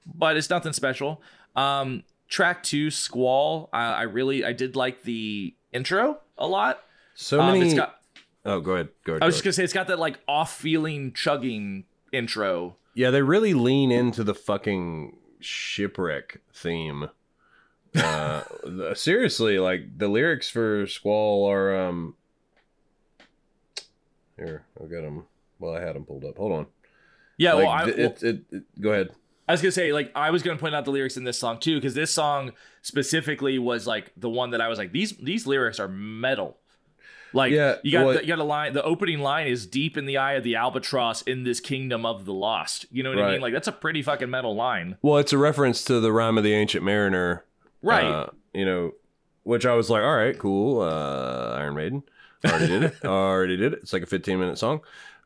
[0.07, 1.23] but it's nothing special.
[1.55, 3.71] Um, track two, Squall.
[3.73, 6.83] I, I really I did like the intro a lot.
[7.17, 7.67] So Um, many.
[7.67, 8.01] it's got.
[8.45, 8.89] oh, go ahead.
[9.05, 9.23] Go ahead.
[9.23, 12.77] I was go just gonna say it's got that like off feeling chugging intro.
[12.95, 17.09] Yeah, they really lean into the fucking shipwreck theme.
[17.95, 18.43] Uh,
[18.95, 22.15] seriously, like the lyrics for Squall are um.
[24.39, 25.25] Here, I'll get them.
[25.59, 26.37] Well, I had them pulled up.
[26.37, 26.67] Hold on.
[27.39, 29.11] Yeah, like, well, I, well, it, it, it- Go ahead.
[29.49, 31.59] I was gonna say, like, I was gonna point out the lyrics in this song
[31.61, 32.53] too, because this song
[32.83, 36.59] specifically was like the one that I was like, these these lyrics are metal.
[37.37, 38.73] Like, Yeah, you got what- the, you got a line.
[38.73, 42.25] The opening line is "Deep in the eye of the albatross in this kingdom of
[42.25, 43.41] the lost." You know what I mean?
[43.41, 46.45] Like, that's a pretty fucking metal line, Well, it's a reference to the rhyme of
[46.45, 47.45] the ancient mariner,
[47.83, 48.05] right?
[48.05, 48.93] uh, you know,
[49.45, 50.81] which I was like, all right, cool.
[50.81, 52.03] Uh, Iron Maiden,
[52.45, 52.95] already did it.
[53.05, 53.81] already did it.
[53.83, 54.81] It's like a 15 minute song.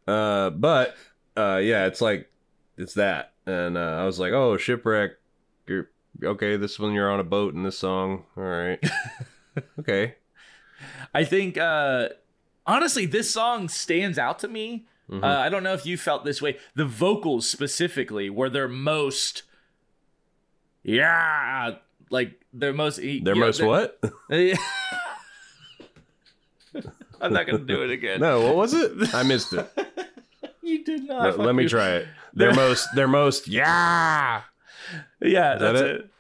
[0.07, 0.97] Uh, but
[1.37, 2.31] uh, yeah, it's like
[2.77, 5.13] it's that, and uh, I was like, oh, shipwreck.
[5.67, 5.89] You're
[6.25, 6.57] okay.
[6.57, 8.25] This one, you're on a boat in this song.
[8.37, 8.83] All right.
[9.79, 10.17] okay.
[11.15, 12.11] I think uh
[12.67, 14.87] honestly, this song stands out to me.
[15.11, 15.25] Mhm.
[15.25, 16.57] Uh, I don't know if you felt this way.
[16.77, 19.43] The vocals specifically were their most,
[20.85, 21.77] yeah,
[22.11, 22.97] like their most.
[22.99, 23.99] Their know, most what?
[27.21, 28.21] I'm not gonna do it again.
[28.29, 29.15] no, what was it?
[29.15, 29.69] I missed it.
[30.63, 31.39] you did not.
[31.39, 32.09] let, let me try it.
[32.33, 32.89] Their most.
[32.95, 33.49] Their most.
[33.49, 34.43] Yeah.
[35.21, 35.91] Yeah, that that's it?
[35.97, 36.11] it?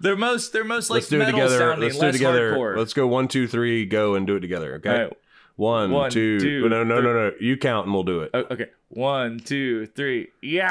[0.00, 1.58] Their most, they're most like Let's do it metal together.
[1.58, 2.52] sounding, Let's do it less together.
[2.52, 2.76] hardcore.
[2.76, 4.74] Let's go one, two, three, go and do it together.
[4.76, 4.90] Okay.
[4.90, 5.12] All right.
[5.56, 6.38] One, One, two.
[6.38, 7.32] two, no, no, no, no.
[7.40, 8.30] You count and we'll do it.
[8.34, 10.28] O- okay, one, two, three.
[10.42, 10.68] Yeah.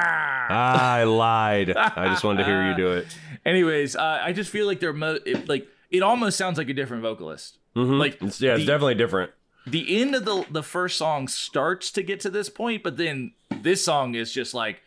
[0.48, 1.76] I lied.
[1.76, 3.08] I just wanted to hear you do it.
[3.46, 6.74] Anyways, uh, I just feel like they're mo- it, like it almost sounds like a
[6.76, 7.58] different vocalist.
[7.76, 7.98] Mhm.
[7.98, 9.32] Like, It's- yeah, it's the- definitely different.
[9.66, 13.32] the end of the the first song starts to get to this point, but then
[13.50, 14.84] this song is just like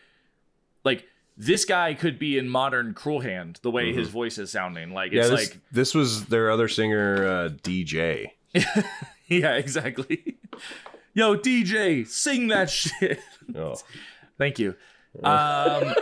[0.84, 4.92] like this guy could be in modern Cruel Hand the way his voice is sounding.
[4.92, 5.16] Like Mm-hmm.
[5.16, 8.32] Yeah, it's this, like this was their other singer, uh, DJ.
[9.28, 10.36] yeah, exactly.
[11.14, 13.20] Yo, DJ, sing that shit.
[13.54, 13.76] Oh,
[14.38, 14.74] Thank you.
[15.24, 15.94] Um,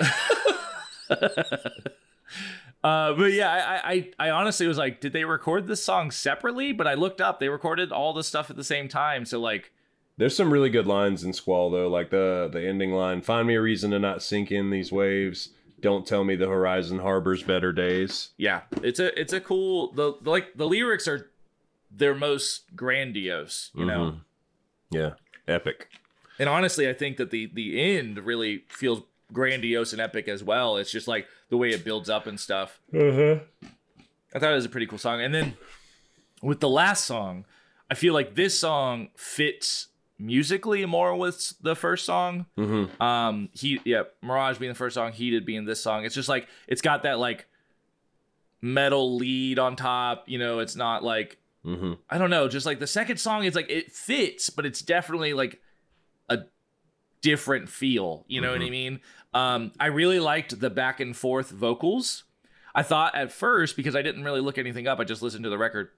[2.83, 6.73] uh, but yeah, I, I, I honestly was like, did they record this song separately?
[6.73, 9.25] But I looked up, they recorded all the stuff at the same time.
[9.25, 9.73] So like,
[10.19, 13.55] there's some really good lines in Squall though, like the the ending line: "Find me
[13.55, 15.51] a reason to not sink in these waves.
[15.81, 20.15] Don't tell me the horizon harbors better days." yeah, it's a it's a cool the,
[20.25, 21.31] like the lyrics are
[21.91, 24.13] their most grandiose, you know.
[24.13, 24.21] Mhm.
[24.91, 25.13] Yeah,
[25.49, 25.89] epic.
[26.39, 29.03] And honestly, I think that the the end really feels
[29.33, 30.77] grandiose and epic as well.
[30.77, 32.81] It's just like the way it builds up and stuff.
[32.95, 33.41] Uh-huh.
[34.35, 35.21] I thought it was a pretty cool song.
[35.21, 35.57] And then
[36.43, 37.45] with the last song,
[37.91, 42.47] I feel like this song fits musically more with the first song.
[42.59, 43.03] Mm-hmm.
[43.03, 46.05] Um, he yeah, Mirage being the first song, Heated being this song.
[46.05, 47.47] It's just like it's got that like
[48.61, 50.29] metal lead on top.
[50.29, 51.95] You know, it's not like Mm-hmm.
[52.09, 55.35] I don't know, just like the second song, it's like it fits, but it's definitely
[55.35, 55.61] like
[56.29, 56.43] a
[57.23, 58.25] different feel.
[58.29, 59.01] You know what I mean?
[59.35, 62.23] Um, I really liked the back and forth vocals.
[62.75, 65.51] I thought at first because I didn't really look anything up, I just listened to
[65.51, 65.91] the record.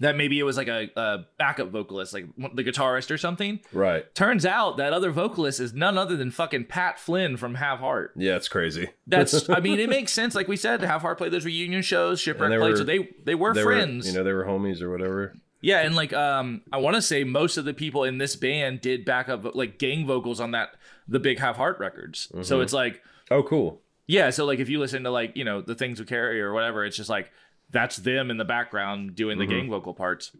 [0.00, 3.60] That maybe it was like a, a backup vocalist, like the guitarist or something.
[3.72, 4.12] Right.
[4.14, 8.12] Turns out that other vocalist is none other than fucking Pat Flynn from Have Heart.
[8.16, 8.90] Yeah, it's crazy.
[9.06, 10.34] That's, I mean, it makes sense.
[10.34, 13.34] Like we said, Have Heart played those reunion shows, Shipwreck played, were- so they they
[13.34, 14.06] were They friends.
[14.06, 15.34] were, you know, they were homies or whatever.
[15.60, 18.80] Yeah, and like um I want to say most of the people in this band
[18.80, 20.70] did backup like gang vocals on that
[21.08, 22.28] the big Have Heart records.
[22.28, 22.42] Mm-hmm.
[22.42, 23.80] So it's like Oh, cool.
[24.06, 26.52] yeah, so like if you listen to like, you know, the things we carry or
[26.52, 27.32] whatever, it's just like
[27.70, 29.52] that's them in the background doing the Mm-hmm.
[29.52, 30.32] gang vocal parts.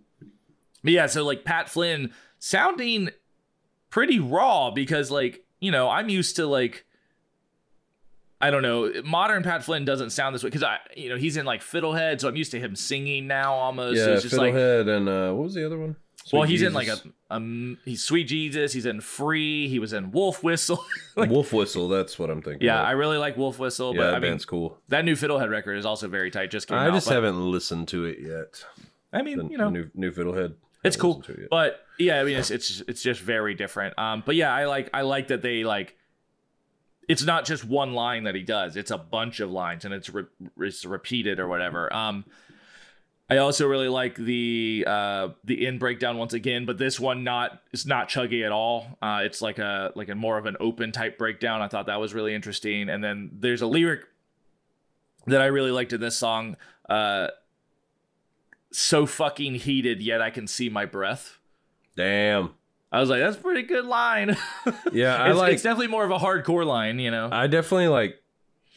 [0.83, 3.11] But yeah, so like Pat Flynn sounding
[3.91, 6.85] pretty raw because like, you know, I'm used to like
[8.41, 8.93] I don't know.
[9.05, 12.21] Modern Pat Flynn doesn't sound this way because I, you know, he's in like Fiddlehead,
[12.21, 13.99] so I'm used to him singing now almost.
[13.99, 15.97] so Yeah, it's just like, Fiddlehead and uh, what was the other one?
[16.33, 17.07] Well, Sweet he's in like Jesus.
[17.31, 18.73] a um, he's Sweet Jesus.
[18.73, 19.69] He's in Free.
[19.69, 20.85] He was in Wolf Whistle.
[21.17, 21.89] like, Wolf Whistle.
[21.89, 22.67] That's what I'm thinking.
[22.67, 22.87] yeah, of.
[22.87, 24.79] I really like Wolf Whistle, yeah, but that I mean cool.
[24.89, 26.51] that new Fiddlehead record is also very tight.
[26.51, 26.95] Just came I out.
[26.95, 28.65] just but- haven't listened to it yet.
[29.13, 30.55] I The mean, you know, new new Fiddlehead.
[30.85, 33.99] it's cool, it but yeah, I mean, it's it's it's just very different.
[33.99, 35.97] Um, but yeah, I like I like that they like.
[37.09, 40.11] It's not just one line that he does; it's a bunch of lines, and it's
[40.11, 40.27] re-
[40.61, 41.91] it's repeated or whatever.
[41.91, 42.27] Um,
[43.31, 47.61] I also really like the uh the in breakdown once again, but this one not
[47.73, 48.97] it's not chuggy at all.
[49.03, 51.61] Uh, it's like a like a more of an open type breakdown.
[51.61, 52.89] I thought that was really interesting.
[52.89, 54.07] And then there's a lyric
[55.27, 56.57] that I really liked in this song.
[56.89, 57.29] Uh,
[58.71, 61.39] so fucking heated, yet I can see my breath.
[61.97, 62.55] Damn.
[62.91, 64.37] I was like, that's a pretty good line.
[64.93, 65.53] Yeah, I it's, like.
[65.55, 67.29] it's definitely more of a hardcore line, you know.
[67.31, 68.23] I definitely like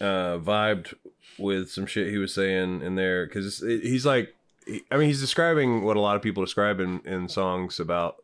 [0.01, 0.93] uh vibed
[1.37, 4.35] with some shit he was saying in there because he's like,
[4.65, 8.23] he- I mean, he's describing what a lot of people describe in in songs about,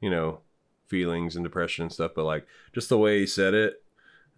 [0.00, 0.40] you know,
[0.86, 2.12] feelings and depression and stuff.
[2.14, 3.82] But like, just the way he said it,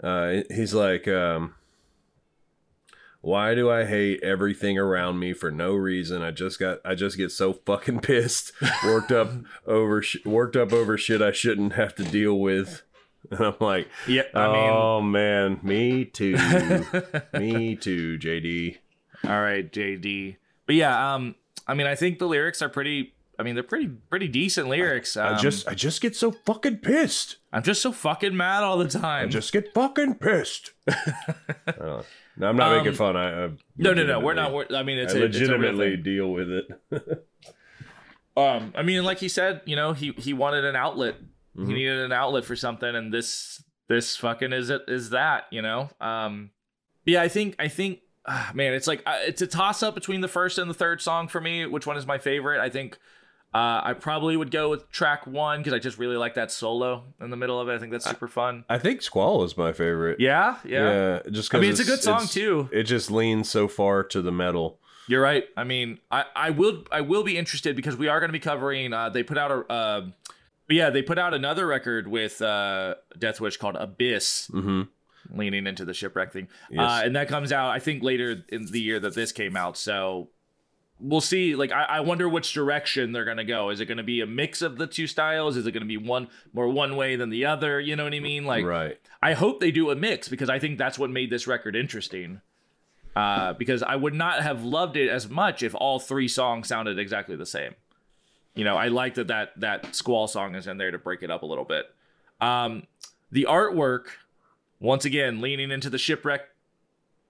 [0.03, 1.55] uh, he's like, um,
[3.21, 6.23] why do I hate everything around me for no reason?
[6.23, 8.53] I just got, I just get so fucking pissed,
[8.85, 9.31] worked up
[9.67, 12.83] over, sh- worked up over shit I shouldn't have to deal with.
[13.29, 16.35] And I'm like, yeah, I mean, oh man, me too.
[17.35, 18.77] me too, JD.
[19.25, 20.37] all right, JD.
[20.67, 21.35] But yeah, um,
[21.67, 23.13] I mean, I think the lyrics are pretty.
[23.39, 25.17] I mean, they're pretty pretty decent lyrics.
[25.17, 27.37] Um, I just I just get so fucking pissed.
[27.53, 29.27] I'm just so fucking mad all the time.
[29.27, 30.73] I just get fucking pissed.
[31.67, 32.03] Uh,
[32.39, 33.17] no, I'm not Um, making fun.
[33.17, 34.21] I, I no, no, no.
[34.21, 34.53] We're not.
[34.53, 36.03] We're, I mean, it's I a, it's legitimately thing.
[36.03, 36.69] deal with it.
[38.37, 41.17] Um, I mean, like he said, you know, he he wanted an outlet.
[41.57, 41.69] Mhm.
[41.69, 45.63] He needed an outlet for something, and this this fucking is it is that, you
[45.63, 45.89] know.
[46.03, 46.51] Um,
[47.07, 50.21] yeah, I think I think, ah, man, it's like uh, it's a toss up between
[50.21, 51.67] the first and the third song for me.
[51.67, 52.61] Which one is my favorite?
[52.61, 52.99] I think.
[53.55, 57.05] Uh, I probably would go with track one because I just really like that solo
[57.23, 57.75] in the middle of it.
[57.75, 58.67] I think that's super fun.
[58.69, 60.21] I think Squall is my favorite.
[60.21, 61.21] Yeah, yeah.
[61.25, 61.31] yeah.
[61.31, 62.69] just I mean, it's a good song too.
[62.71, 64.79] It just leans so far to the metal.
[65.09, 65.45] You're right.
[65.57, 68.41] I mean, I, I will I will be interested because we are going to be
[68.41, 68.93] covering.
[68.93, 70.07] Uh, they put out a, uh,
[70.69, 74.83] yeah, they put out another record with uh, Death Wish called Abyss, Mm-hmm.
[75.35, 76.81] Leaning into the shipwreck thing, Yes.
[76.81, 79.77] uh, and that comes out I think later in the year that this came out.
[79.77, 80.29] So
[80.99, 81.55] we'll see.
[81.55, 83.71] Like, I, I wonder which direction they're going to go.
[83.71, 85.57] Is it going to be a mix of the two styles?
[85.57, 87.81] Is it going to be one more one way than the other?
[87.81, 88.45] You know what I mean?
[88.45, 88.99] Like, right.
[89.23, 92.41] I hope they do a mix because I think that's what made this record interesting.
[93.15, 96.99] Uh, because I would not have loved it as much if all three songs sounded
[96.99, 97.75] exactly the same.
[98.55, 101.31] You know, I like that that that squall song is in there to break it
[101.31, 101.87] up a little bit.
[102.43, 102.83] Um,
[103.33, 104.05] the artwork,
[104.81, 106.43] once again, leaning into the shipwreck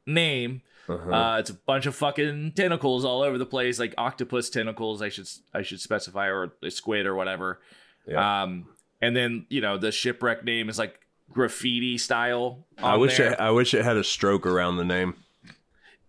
[0.06, 0.62] name.
[0.88, 1.10] Uh-huh.
[1.10, 5.02] Uh, it's a bunch of fucking tentacles all over the place, like octopus tentacles.
[5.02, 7.60] I should I should specify, or a squid or whatever.
[8.06, 8.42] Yeah.
[8.42, 8.68] Um,
[9.00, 11.00] and then you know the shipwreck name is like
[11.32, 12.64] graffiti style.
[12.78, 13.32] I wish there.
[13.32, 15.14] it, I wish it had a stroke around the name.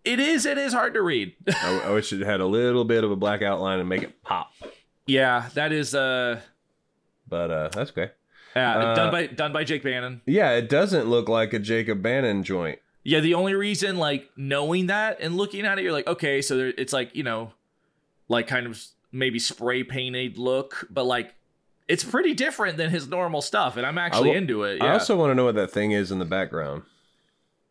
[0.05, 1.33] it is it is hard to read.
[1.47, 4.21] I, I wish it had a little bit of a black outline and make it
[4.21, 4.51] pop.
[5.07, 6.39] yeah, that is uh,
[7.27, 8.11] But uh, that's okay.
[8.57, 10.21] Yeah Uh, done by done by Jake Bannon.
[10.25, 12.79] Yeah, it doesn't look like a Jacob Bannon joint.
[13.03, 16.57] Yeah, the only reason like knowing that and looking at it, you're like, okay, so
[16.57, 17.53] there, it's like you know,
[18.27, 21.33] like kind of maybe spray painted look, but like
[21.87, 24.81] it's pretty different than his normal stuff, and I'm actually will- into it.
[24.83, 26.83] I also want to know what that thing is in the background.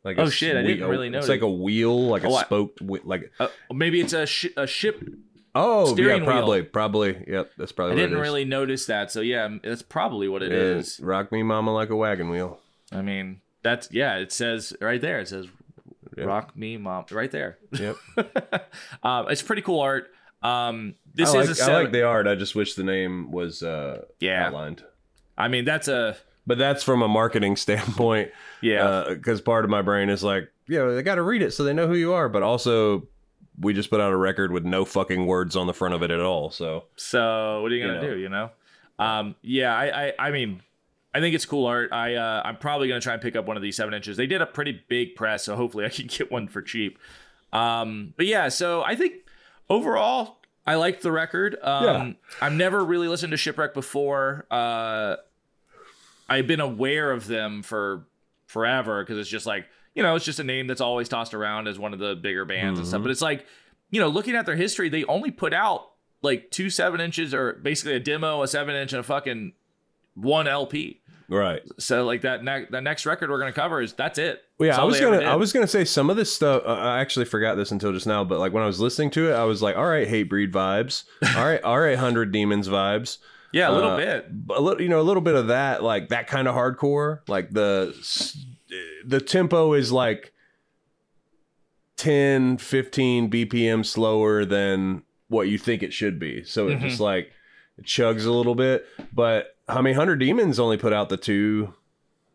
[0.05, 1.19] Like Oh, shit, I didn't really know.
[1.19, 4.55] It's like a wheel, like a Oh, I- spoked, like uh, maybe it's a sh-
[4.57, 5.03] a ship.
[5.57, 6.27] Oh Steering yeah, wheel.
[6.27, 7.25] probably, probably.
[7.27, 7.93] Yep, that's probably.
[7.93, 11.01] I what it didn't really notice that, so yeah, that's probably what it Yeah, is.
[11.01, 12.59] Rock me, mama, like a wagon wheel.
[12.93, 14.17] I mean, that's yeah.
[14.19, 15.19] It says right there.
[15.21, 15.47] It says
[16.17, 16.25] Yeah.
[16.25, 17.59] "Rock Me, Mom" right there.
[17.73, 17.97] Yep.
[19.03, 20.09] um, it's pretty cool art.
[20.43, 21.83] Um, this I is like, a I seven.
[21.85, 22.27] like the art.
[22.27, 24.47] I just wish the name was uh, Yeah.
[24.47, 24.85] outlined.
[25.37, 26.17] I mean, that's a
[26.47, 28.31] But that's from a marketing standpoint.
[28.61, 29.05] yeah.
[29.09, 31.65] Because part of my brain is like, you know, they got to read it so
[31.65, 32.29] they know who you are.
[32.29, 33.09] But also,
[33.61, 36.11] we just put out a record with no fucking words on the front of it
[36.11, 36.51] at all.
[36.51, 38.15] So So what are you You gonna know.
[38.15, 38.19] do?
[38.19, 38.51] You know?
[38.99, 40.63] Um, yeah, I, I, I mean,
[41.15, 41.93] I think it's cool art.
[41.93, 44.17] I, uh, I'm probably gonna try and pick up one of these seven inches.
[44.17, 46.99] They did a pretty big press, so hopefully I can get one for cheap.
[47.53, 49.15] Um, but yeah, so I think
[49.71, 51.57] overall I liked the record.
[51.63, 52.13] Um, Yeah.
[52.43, 54.47] I've never really listened to Shipwreck before.
[54.51, 55.17] Uh,
[56.29, 58.05] I've been aware of them for
[58.47, 61.67] forever because it's just like you know it's just a name that's always tossed around
[61.67, 63.03] as one of the bigger bands and stuff.
[63.03, 63.47] But it's like
[63.91, 65.91] you know looking at their history, they only put out
[66.23, 69.55] like two seven inches or basically a demo, a seven inch, and a fucking
[70.15, 71.01] one LP.
[71.29, 71.63] right.
[71.79, 74.43] So like that ne- the next record we're gonna cover is that's it.
[74.59, 75.19] Well, yeah, That's I was gonna.
[75.19, 76.63] I was gonna say some of this stuff.
[76.65, 79.31] Uh, I actually forgot this until just now, but like when I was listening to
[79.31, 81.05] it, I was like, all right, Hatebreed vibes.
[81.37, 83.19] All right, all right, hundred demons vibes.
[83.53, 84.27] yeah, a little uh, bit.
[84.55, 87.51] a little you know a little bit of that like that kind of hardcore like
[87.51, 87.95] the
[89.05, 90.33] the tempo is like
[91.97, 96.81] 10 15 bpm slower than what you think it should be so it Mhm.
[96.83, 97.33] just like
[97.79, 101.73] it chugs a little bit but i mean 100 demons only put out the two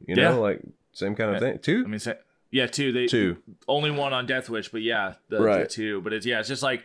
[0.07, 0.35] you know Yeah.
[0.35, 0.61] like
[0.93, 2.15] same kind of thing two I mean, say,
[2.53, 2.91] yeah, two.
[2.91, 5.69] They two only one on Death Wish, but yeah, the, the Right.
[5.69, 6.01] two.
[6.01, 6.83] But it's yeah, it's just like,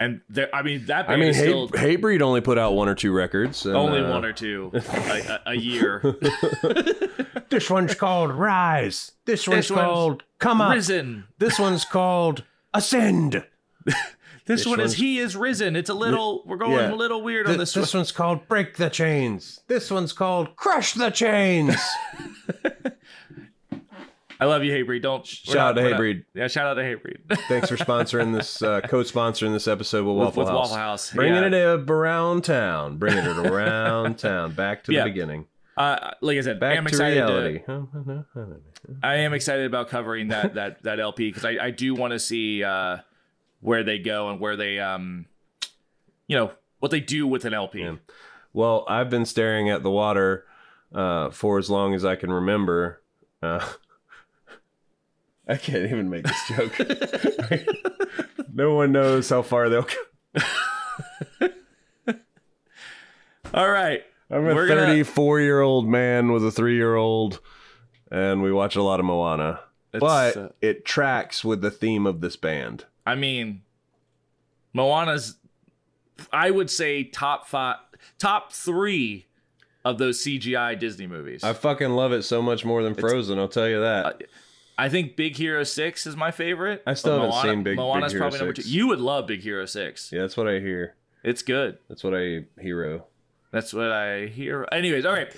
[0.00, 0.48] and there.
[0.54, 2.94] I mean, that i band mean is hate, still Hatebreed only put out one or
[2.94, 6.00] two records and, only uh, one or two a, a, a year.
[7.50, 11.24] this one's called rise this one's This one's called come up risen.
[11.38, 13.44] this one's called ascend
[14.46, 15.74] This, This one is he is risen.
[15.74, 16.44] It's a little.
[16.46, 16.92] We're going Yeah.
[16.92, 17.98] a little weird Th- on this, this one.
[18.02, 19.58] one's called Break the Chains.
[19.66, 21.74] This one's called Crush the Chains.
[24.38, 25.02] I love you, Hatebreed.
[25.02, 27.38] Don't Shout out to we're Yeah, shout out to Hatebreed.
[27.48, 30.58] Thanks for sponsoring this, uh, co-sponsoring this episode with with, Waffle with House.
[30.70, 31.10] Waffle House.
[31.12, 31.74] Bringing yeah.
[31.74, 32.98] it around town.
[32.98, 34.52] Bringing it around town.
[34.52, 35.04] Back to Yeah.
[35.04, 35.46] the beginning.
[35.76, 37.58] Uh, like I said, Back I'm to excited reality.
[37.66, 38.58] To,
[39.02, 42.18] I am excited about covering that that that LP because I I do want to
[42.18, 42.98] see uh
[43.60, 45.26] where they go and where they um
[46.28, 47.80] you know what they do with an LP.
[47.80, 47.96] Yeah.
[48.52, 50.44] well, I've been staring at the water
[50.94, 53.02] uh, for as long as I can remember.
[53.42, 53.66] Uh,
[55.48, 56.72] I can't even make this joke.
[58.52, 61.48] no one knows how far they'll go.
[63.54, 64.02] All right.
[64.30, 67.40] I'm a We're gonna- 34 year old man with a three year old,
[68.10, 69.60] and we watch a lot of Moana.
[69.92, 72.84] It's, but uh, it tracks with the theme of this band.
[73.06, 73.62] I mean,
[74.72, 75.36] Moana's,
[76.32, 77.76] I would say top five,
[78.18, 79.26] top three
[79.84, 81.44] of those CGI Disney movies.
[81.44, 83.38] I fucking love it so much more than Frozen.
[83.38, 84.22] I'll tell you that.
[84.76, 86.82] I think Big Hero Six is my favorite.
[86.86, 88.68] I still haven't seen Big- Big Moana's Hero probably number 6.
[88.68, 88.74] two.
[88.74, 90.12] You would love Big Hero Six.
[90.12, 90.96] yeah, that's what I hear.
[91.22, 91.78] It's good.
[91.88, 93.06] That's what I hero.
[93.56, 94.68] That's what I hear.
[94.70, 95.32] Anyways, all right.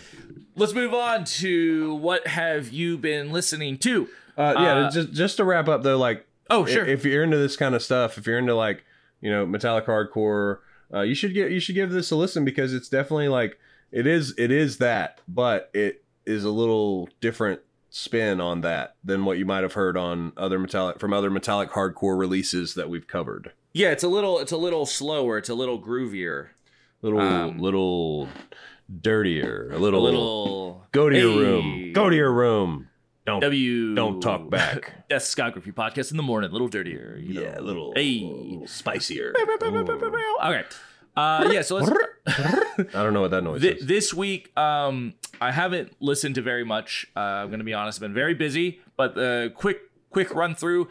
[0.56, 4.08] Let's move on to what have you been listening to?
[4.36, 6.84] Uh, yeah, Uh, just just to wrap up though, like Oh, sure.
[6.84, 8.84] if you're into this kind of stuff, if you're into like
[9.20, 10.58] you know metallic hardcore,
[10.92, 13.56] uh, you should get you should give this a listen because it's definitely like
[13.92, 19.24] it is it is that, but it is a little different spin on that than
[19.24, 23.06] what you might have heard on other metallic from other metallic hardcore releases that we've
[23.06, 23.52] covered.
[23.72, 26.48] yeah, it's a little it's a little slower, it's a little groovier.
[27.02, 28.28] Little Um, little
[29.00, 32.88] dirtier, a little, A little, go to your room, go to your room.
[33.26, 35.06] Don't W don't talk back.
[35.10, 37.18] Discography podcast in the morning, a little dirtier.
[37.22, 37.42] you know.
[37.42, 38.20] yeah, a little, Hey.
[38.22, 39.34] little spicier.
[39.36, 40.64] Okay.
[41.16, 41.90] Uh, yeah, so let's
[42.94, 43.86] I don't know what that noise Th- is.
[43.86, 47.06] this week, um, I haven't listened to very much.
[47.16, 47.98] Uh, I'm going to be honest.
[47.98, 49.80] I've been very busy, but the quick,
[50.10, 50.88] quick run through.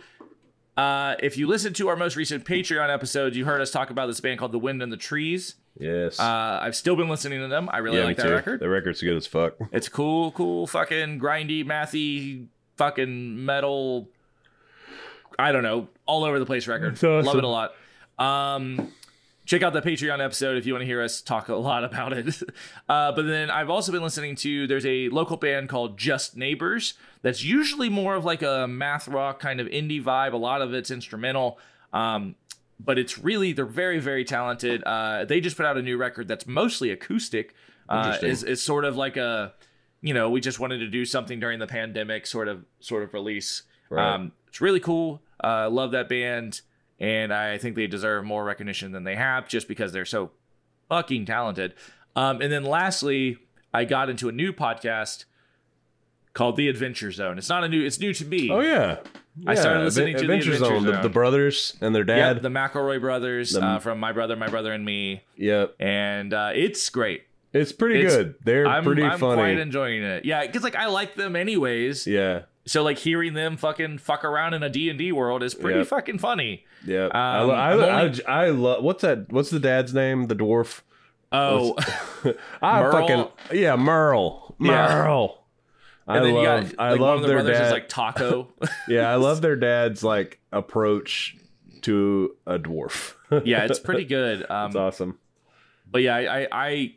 [0.75, 4.07] Uh, if you listened to our most recent Patreon episode, you heard us talk about
[4.07, 5.55] this band called The Wind and the Trees.
[5.79, 6.19] Yes.
[6.19, 7.69] Uh, I've still been listening to them.
[7.71, 8.33] I really yeah, like that too.
[8.33, 8.59] record.
[8.59, 9.55] The record's good as fuck.
[9.71, 14.09] It's cool, cool, fucking grindy, mathy, fucking metal.
[15.37, 16.93] I don't know, all over the place record.
[16.93, 17.25] Awesome.
[17.25, 17.73] Love it a lot.
[18.17, 18.91] Um,
[19.45, 22.13] check out the Patreon episode if you want to hear us talk a lot about
[22.13, 22.41] it.
[22.89, 26.93] Uh, but then I've also been listening to there's a local band called Just Neighbors
[27.21, 30.31] that's usually more of like a math rock kind of indie vibe.
[30.31, 31.59] A lot of it's instrumental.
[31.91, 32.35] Um,
[32.79, 34.83] but it's really they're very very talented.
[34.83, 37.53] Uh, they just put out a new record that's mostly acoustic.
[37.89, 39.53] Uh, is is sort of like a
[40.01, 43.13] you know we just wanted to do something during the pandemic sort of sort of
[43.13, 43.63] release.
[43.89, 44.13] Right.
[44.13, 45.21] Um, it's really cool.
[45.43, 46.61] Uh, love that band,
[46.99, 50.31] and I think they deserve more recognition than they have just because they're so
[50.89, 51.73] fucking talented.
[52.15, 53.37] Um, and then lastly,
[53.73, 55.25] I got into a new podcast
[56.33, 57.37] called The Adventure Zone.
[57.37, 57.85] It's not a new.
[57.85, 58.49] It's new to me.
[58.51, 58.97] oh yeah.
[59.45, 60.85] I started Yeah, listening to The Adventure Adventure Zone.
[60.85, 62.41] The, the brothers and their Yeah, dad.
[62.41, 65.75] the McElroy brothers The- uh, from My Brother, My Brother and Me, yep.
[65.79, 67.23] and uh, it's great.
[67.53, 68.35] It's pretty It's- good.
[68.43, 69.35] They're I'm, pretty I'm funny.
[69.35, 70.25] quite enjoying it.
[70.25, 72.07] Yeah, because like I like them anyways.
[72.07, 72.43] yeah.
[72.65, 75.79] So like hearing them fucking fuck around in a D and D world is pretty
[75.79, 75.87] Yep.
[75.87, 76.65] fucking funny.
[76.85, 79.31] Yeah, I, Um, lo- I, I'm I, I, love what's that?
[79.31, 80.27] What's the dad's name?
[80.27, 80.81] The dwarf.
[81.31, 81.75] Oh,
[82.61, 82.91] I Merle?
[82.91, 84.55] fucking yeah, Merle.
[84.59, 85.27] Yeah.
[86.07, 86.41] I and then love.
[86.69, 87.71] you got I like, one love the their brothers dad.
[87.71, 88.47] like Taako.
[88.87, 91.35] yeah, I love their dad's like approach
[91.81, 93.13] to a dwarf.
[93.45, 94.45] yeah, it's pretty good.
[94.49, 95.19] Um, it's awesome.
[95.89, 96.95] but yeah, I, I I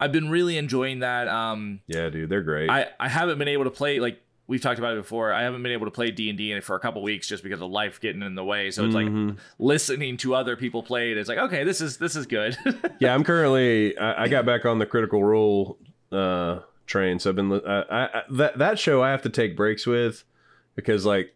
[0.00, 1.28] I've been really enjoying that.
[1.28, 2.70] Um, Yeah, dude, they're great.
[2.70, 5.32] I I haven't been able to play like we've talked about it before.
[5.32, 7.60] I haven't been able to play D and D for a couple weeks just because
[7.62, 8.70] of life getting in the way.
[8.70, 9.38] So it's like Mhm.
[9.58, 11.18] listening to other people play it.
[11.18, 12.56] It's like okay, this is this is good.
[13.00, 13.96] yeah, I'm currently.
[13.98, 15.78] I, I got back on the Critical Role
[16.12, 17.52] uh, train, so I've been.
[17.66, 20.24] I, I- that that show I have to take breaks with
[20.74, 21.34] because, like,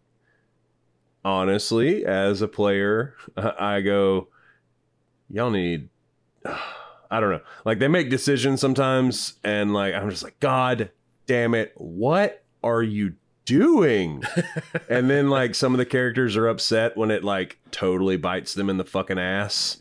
[1.24, 4.28] honestly, as a player, I go,
[5.30, 5.88] y'all need.
[7.10, 7.40] I don't know.
[7.64, 10.90] Like they make decisions sometimes, and like I'm just like, God
[11.26, 13.14] damn it, what are you
[13.46, 14.22] doing?
[14.90, 18.68] and then like some of the characters are upset when it like totally bites them
[18.68, 19.78] in the fucking ass.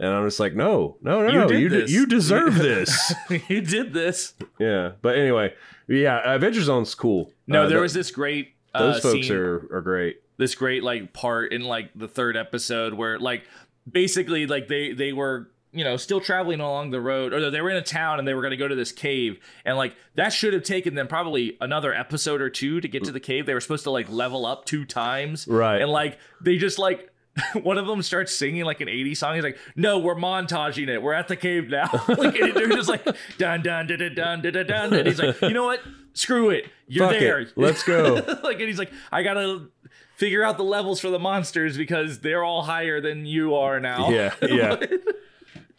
[0.00, 3.12] And I'm just like, no, no, no, You no, did you, you deserve this.
[3.48, 4.34] you did this.
[4.58, 5.54] yeah, but anyway,
[5.88, 7.32] yeah, Adventure Zone's cool.
[7.46, 10.20] No, Uh, there th- was this great uh, those folks scene, are are great.
[10.36, 13.44] this great like part in like the third episode where like
[13.90, 17.70] basically like they they were you know still traveling along the road or they were
[17.70, 20.28] in a town and they were going to go to this cave and like that
[20.32, 23.54] should have taken them probably another episode or two to get to the cave they
[23.54, 25.80] were supposed to like level up two times Right.
[25.80, 27.10] and like they just like
[27.62, 29.34] one of them starts singing like an 80s song.
[29.34, 31.02] He's like, no, we're montaging it.
[31.02, 31.88] We're at the cave now.
[32.08, 33.04] like, and they're just like,
[33.38, 34.94] dun, dun, dun, dun, dun, dun, dun.
[34.94, 35.80] And he's like, you know what?
[36.14, 36.66] Screw it.
[36.86, 37.40] You're Fuck there.
[37.40, 37.52] It.
[37.56, 38.14] Let's go.
[38.42, 39.70] like, and he's like, I got to
[40.16, 44.10] figure out the levels for the monsters because they're all higher than you are now.
[44.10, 44.34] Yeah.
[44.42, 44.76] Yeah.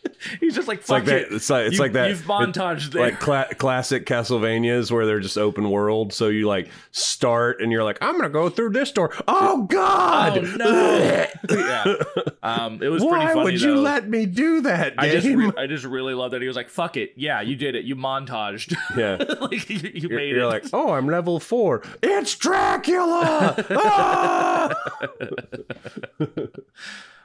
[0.39, 1.21] he's just like It's like fuck that.
[1.23, 2.09] it It's like it's You- like that.
[2.09, 6.13] you've montaged there like cla- classic Castlevanias where they're just open world.
[6.13, 9.11] So you like start and you're like, I'm gonna go through this door.
[9.27, 10.37] Oh God!
[10.37, 11.95] oh no yeah
[12.43, 13.81] um it was pretty Why funny would you though.
[13.81, 16.69] let me do that, I just, re- I just really love that he was like,
[16.69, 17.83] "Fuck it, yeah, you did it.
[17.85, 18.73] You montaged.
[18.97, 19.17] yeah.
[19.41, 21.83] like you, you made you're it." like, oh, I'm level four.
[22.01, 23.65] It's Dracula.
[23.71, 24.75] Ah!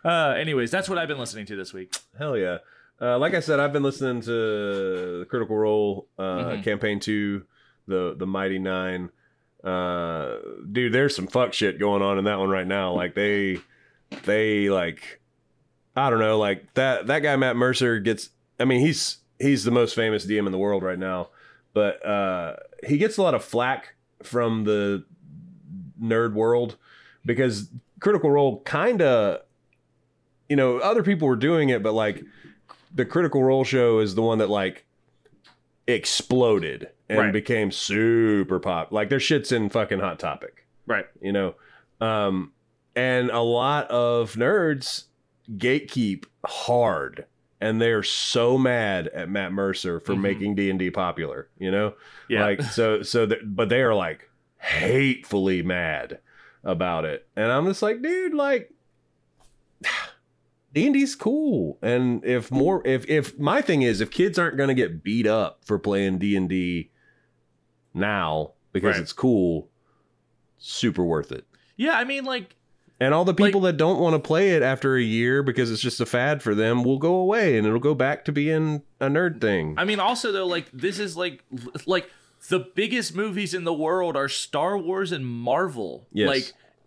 [0.05, 1.95] Uh, anyways, that's what I've been listening to this week.
[2.19, 2.59] Hell yeah.
[3.01, 4.31] Uh, like I said, I've been listening to
[5.21, 6.63] the Critical Role uh, Mhm.
[6.65, 7.45] campaign two,
[7.89, 9.11] the the Mighty Nein.
[9.63, 10.37] Uh,
[10.71, 12.93] dude, there's some fuck shit going on in that one right now.
[12.93, 13.59] Like they,
[14.25, 15.21] they like,
[15.97, 18.31] I don't know, like that that guy Matt Mercer gets.
[18.61, 21.31] I mean, he's he's the most famous DM in the world right now,
[21.73, 25.05] but uh, he gets a lot of flack from the
[26.01, 26.77] nerd world
[27.25, 29.41] because Critical Role kind of,
[30.49, 32.23] you know, other people were doing it, but like
[32.95, 34.85] the Critical Role show is the one that like
[35.87, 37.33] exploded and Right.
[37.33, 38.93] became super pop.
[38.93, 41.07] Like their shit's in fucking Hot Topic, Right.
[41.21, 41.55] you know,
[42.01, 42.53] um,
[42.97, 45.05] and a lot of nerds
[45.51, 47.27] gatekeep hard.
[47.61, 50.21] And they're so mad at Matt Mercer for Mhm.
[50.21, 51.95] making D and D popular, you know.
[52.29, 52.45] Yeah.
[52.45, 54.29] Like so so but they are like
[54.59, 56.19] hatefully mad
[56.63, 57.27] about it.
[57.37, 58.71] And I'm just like, dude, like
[60.75, 61.79] D&D's cool.
[61.81, 65.27] And if more if if my thing is if kids aren't going to get beat
[65.27, 66.91] up for playing D&D
[67.95, 69.01] now because Right.
[69.03, 69.71] it's cool,
[70.59, 71.47] super worth it.
[71.77, 72.57] yeah, I mean, like,
[73.01, 75.83] And all the people that don't want to play it after a year because it's
[75.83, 79.07] just a fad for them will go away and it'll go back to being a
[79.07, 79.75] nerd thing.
[79.77, 81.43] I mean, also though, like, this is like,
[81.87, 82.09] like
[82.49, 86.07] the biggest movies in the world are Star Wars and Marvel.
[86.13, 86.29] Yes.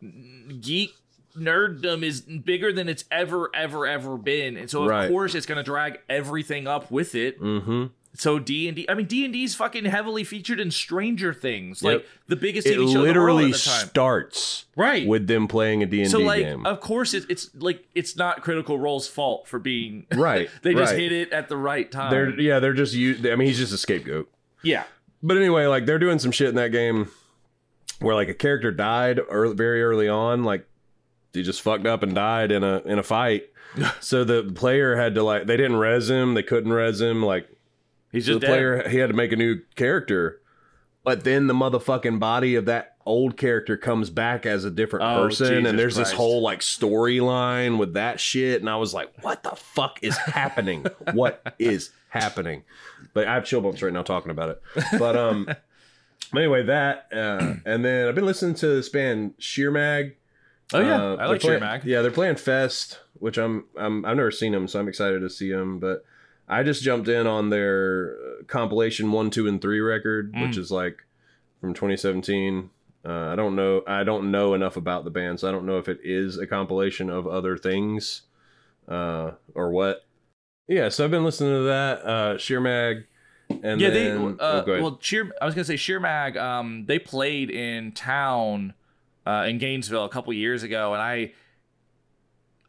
[0.02, 0.94] Like, geek
[1.38, 5.10] nerddom is bigger than it's ever, ever, ever been, and so of Right.
[5.10, 7.40] course it's gonna drag everything up with it.
[7.42, 7.92] Mhm.
[8.14, 11.84] So D and D, I mean D and D's fucking heavily featured in Stranger Things,
[11.84, 11.94] Yep.
[11.94, 13.88] like the biggest It TV show in the world literally at the time.
[13.90, 15.06] starts right.
[15.08, 16.66] with them playing a D&D like, game.
[16.66, 20.08] of course, it, it's like it's not Critical Role's fault for being.
[20.16, 20.50] right.
[20.64, 21.00] they just right.
[21.00, 22.10] hit it at the right time.
[22.10, 23.16] They're yeah, they're just you.
[23.32, 24.30] I mean, he's just a scapegoat.
[24.64, 24.84] yeah.
[25.22, 27.10] But anyway, like they're doing some shit in that game
[28.00, 30.66] where like a character died early, very early on, like
[31.38, 33.46] he just fucked up and died in a in a fight.
[34.00, 37.24] so the player had to like they didn't res him, they couldn't res him.
[37.24, 37.48] Like
[38.12, 38.54] He's so just the dead.
[38.54, 40.42] player he had to make a new character.
[41.04, 45.24] But then the motherfucking body of that old character comes back as a different Oh,
[45.24, 48.60] person, Jesus and there's this whole like storyline with that shit.
[48.60, 50.86] And I was like, "What the fuck is happening?
[51.14, 52.64] what is happening?"
[53.14, 54.62] But I have chill bumps right now talking about it.
[55.00, 55.48] But um,
[56.36, 60.16] anyway, that uh, and then I've been listening to this band Sheer Mag.
[60.74, 61.84] Oh yeah, Uh, I like Sheer Mag.
[61.86, 65.30] Yeah, they're playing Fest, which I'm, I'm I've never seen them, so I'm excited to
[65.30, 65.80] see them.
[65.80, 66.04] But
[66.48, 70.48] I just jumped in on their uh, compilation one, two, and three record, Mm.
[70.48, 71.04] which is like
[71.62, 72.70] from 2017.
[73.06, 73.82] Uh, I don't know.
[73.88, 76.46] I don't know enough about the band, so I don't know if it is a
[76.48, 78.24] compilation of other things
[78.90, 80.06] uh, or what.
[80.68, 83.06] Yeah, so I've been listening to that uh, Sheer Mag,
[83.64, 85.32] and yeah, then they uh, oh, well, Sheer.
[85.42, 86.36] I was gonna say Sheer Mag.
[86.36, 88.74] Um, they played in town,
[89.28, 91.34] uh, in Gainesville a couple years ago, and I,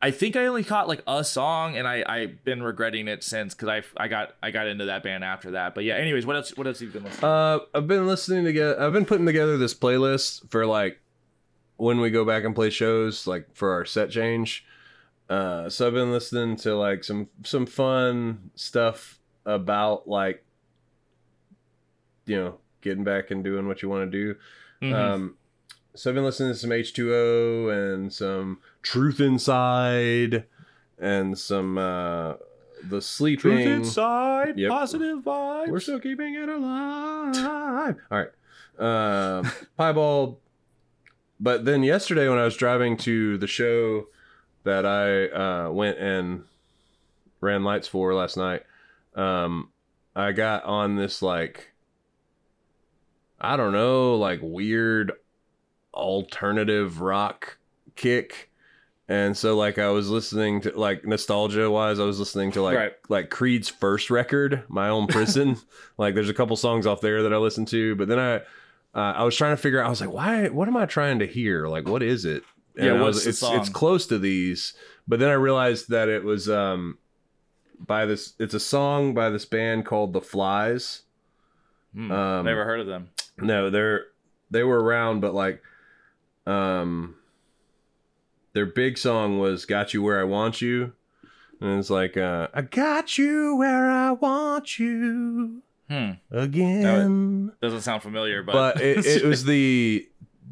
[0.03, 3.55] I think I only caught like a song, and I I've been regretting it since
[3.55, 5.75] because I I got I got into that band after that.
[5.75, 6.57] But yeah, anyways, what else?
[6.57, 7.21] What else have you been listening?
[7.21, 7.27] to?
[7.27, 8.81] Uh, I've been listening together.
[8.81, 11.01] I've been putting together this playlist for like
[11.77, 14.65] when we go back and play shows, like for our set change.
[15.31, 20.45] Uh, so I've been listening to like some some fun stuff about like
[22.27, 24.39] you know getting back and doing what you want to do.
[24.83, 24.95] Mhm.
[24.95, 25.35] Um,
[25.95, 30.45] so I've been listening to some H two O and some Truth Inside
[30.99, 32.35] and some uh,
[32.89, 33.41] the sleeping.
[33.41, 34.71] Truth Inside, Yep.
[34.71, 35.69] positive vibes.
[35.69, 37.97] We're still keeping it alive.
[38.11, 38.29] All right.
[38.79, 40.39] Um, piebald.
[41.41, 44.07] But then yesterday, when I was driving to the show
[44.65, 46.45] that I uh, went and
[47.41, 48.63] ran lights for last night,
[49.15, 49.71] um,
[50.17, 51.73] I got on this like,
[53.41, 55.13] I don't know, like weird
[55.99, 57.59] alternative rock
[57.97, 58.51] kick.
[59.09, 62.77] And so like I was listening to like nostalgia wise, I was listening to like
[62.77, 62.93] Right.
[63.09, 65.57] like Creed's first record, My Own Prison.
[65.99, 68.37] like there's a couple songs off there that I listened to, but then I
[68.95, 71.19] uh, I was trying to figure out I was like, why what am I trying
[71.21, 71.69] to hear?
[71.69, 72.43] Like what is it?
[72.77, 73.57] Yeah, what's was, the it's song?
[73.57, 74.75] it's close to these,
[75.07, 76.99] but then I realized that it was um
[77.79, 81.03] by this it's a song by this band called The Flys.
[81.95, 83.11] Hmm, um, Never heard of them.
[83.39, 84.07] No, they're
[84.51, 85.63] they were around, but like,
[86.49, 87.15] um,
[88.55, 90.93] their big song was "Got You Where I Want You,"
[91.61, 96.13] and it's like, uh, "I got you where I want you Hmm.
[96.31, 100.09] again." Doesn't sound familiar, but but it, it was the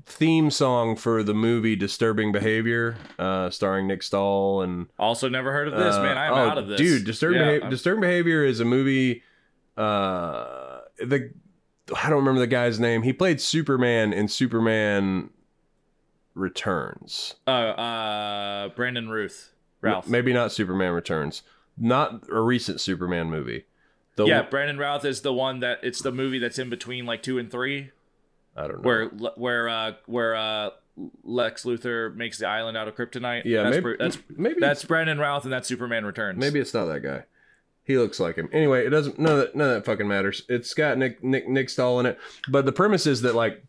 [0.09, 5.69] theme song for the movie "Disturbing Behavior," uh, starring Nick Stahl and also never heard
[5.69, 5.95] of this.
[5.97, 8.65] uh, man, I'm oh, out of this, Dude, Disturbing, Yeah, Behavior, Disturbing Behavior is a
[8.65, 9.23] movie.
[9.77, 11.33] Uh, the
[11.97, 13.03] I don't remember the guy's name.
[13.03, 15.31] He played Superman in Superman
[16.37, 17.34] Returns.
[17.47, 20.07] Uh, uh, Brandon Ruth, Ralph.
[20.07, 21.43] Maybe not Superman Returns.
[21.78, 23.64] Not a recent Superman movie.
[24.16, 27.22] The yeah, Brandon Routh is the one that it's the movie that's in between like
[27.22, 27.91] two and three,
[28.57, 28.82] I don't know.
[28.82, 29.07] where
[29.37, 30.70] where uh where uh
[31.24, 33.43] Lex Luthor makes the island out of kryptonite.
[33.45, 36.39] yeah, that's maybe that's maybe that's Brandon Routh and that's Superman Returns.
[36.39, 37.24] Maybe it's not that guy.
[37.84, 38.49] He looks like him.
[38.53, 39.18] Anyway, it doesn't.
[39.18, 39.55] None of that.
[39.55, 40.43] None of that fucking matters.
[40.49, 42.18] It's got Nick Nick Nick Stahl in it.
[42.49, 43.62] But the premise is that like,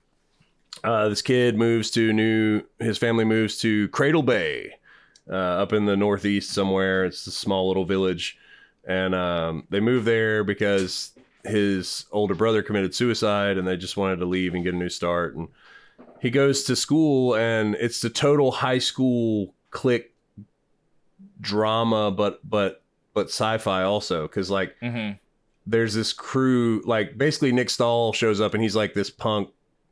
[0.83, 2.63] uh, this kid moves to new.
[2.79, 4.73] His family moves to Cradle Bay,
[5.29, 7.05] uh, up in the northeast somewhere.
[7.05, 8.37] It's a small little village,
[8.85, 11.11] and um, they move there because
[11.43, 14.89] his older brother committed suicide, and they just wanted to leave and get a new
[14.89, 15.35] start.
[15.35, 15.47] And
[16.21, 20.13] he goes to school, and it's the total high school clique
[21.41, 25.11] drama, but but but sci-fi also because like hmm
[25.69, 29.49] there's this crew like basically Nick Stahl shows up and he's like this punk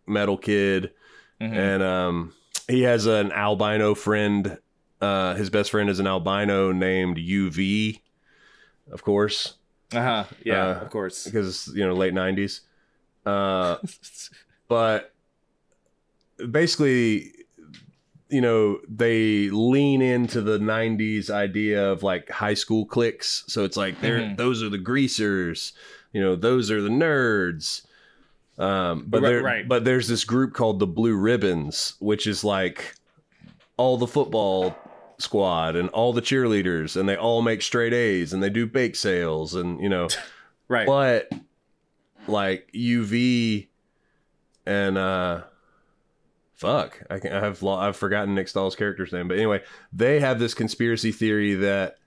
[0.08, 0.92] metal kid.
[1.40, 2.34] Hmm and um
[2.68, 4.58] he has an albino friend
[5.02, 8.02] uh his best friend is an albino named UV
[8.92, 9.56] of course.
[9.94, 10.24] Uh huh.
[10.44, 11.26] Yeah, uh, of course.
[11.26, 12.62] because you know late 90s
[13.26, 13.78] uh
[14.68, 15.14] but
[16.52, 17.32] basically
[18.30, 23.44] you know they lean into the 90s idea of like high school cliques.
[23.48, 24.38] So it's like they're Mhm.
[24.38, 25.74] those are the greasers.
[26.12, 27.85] You know those are the nerds
[28.58, 29.68] um but Right, there right.
[29.68, 32.96] but there's this group called the blue ribbons which is like
[33.78, 34.76] all the football
[35.18, 38.96] squad and all the cheerleaders and they all make straight A's and they do bake
[38.96, 40.08] sales and you know
[40.70, 40.88] right.
[40.88, 41.32] but
[42.28, 43.68] like UV
[44.66, 45.42] and uh
[46.54, 50.20] fuck I can I have lo- I've forgotten Nick Stahl's character's name but anyway they
[50.22, 51.98] have this conspiracy theory that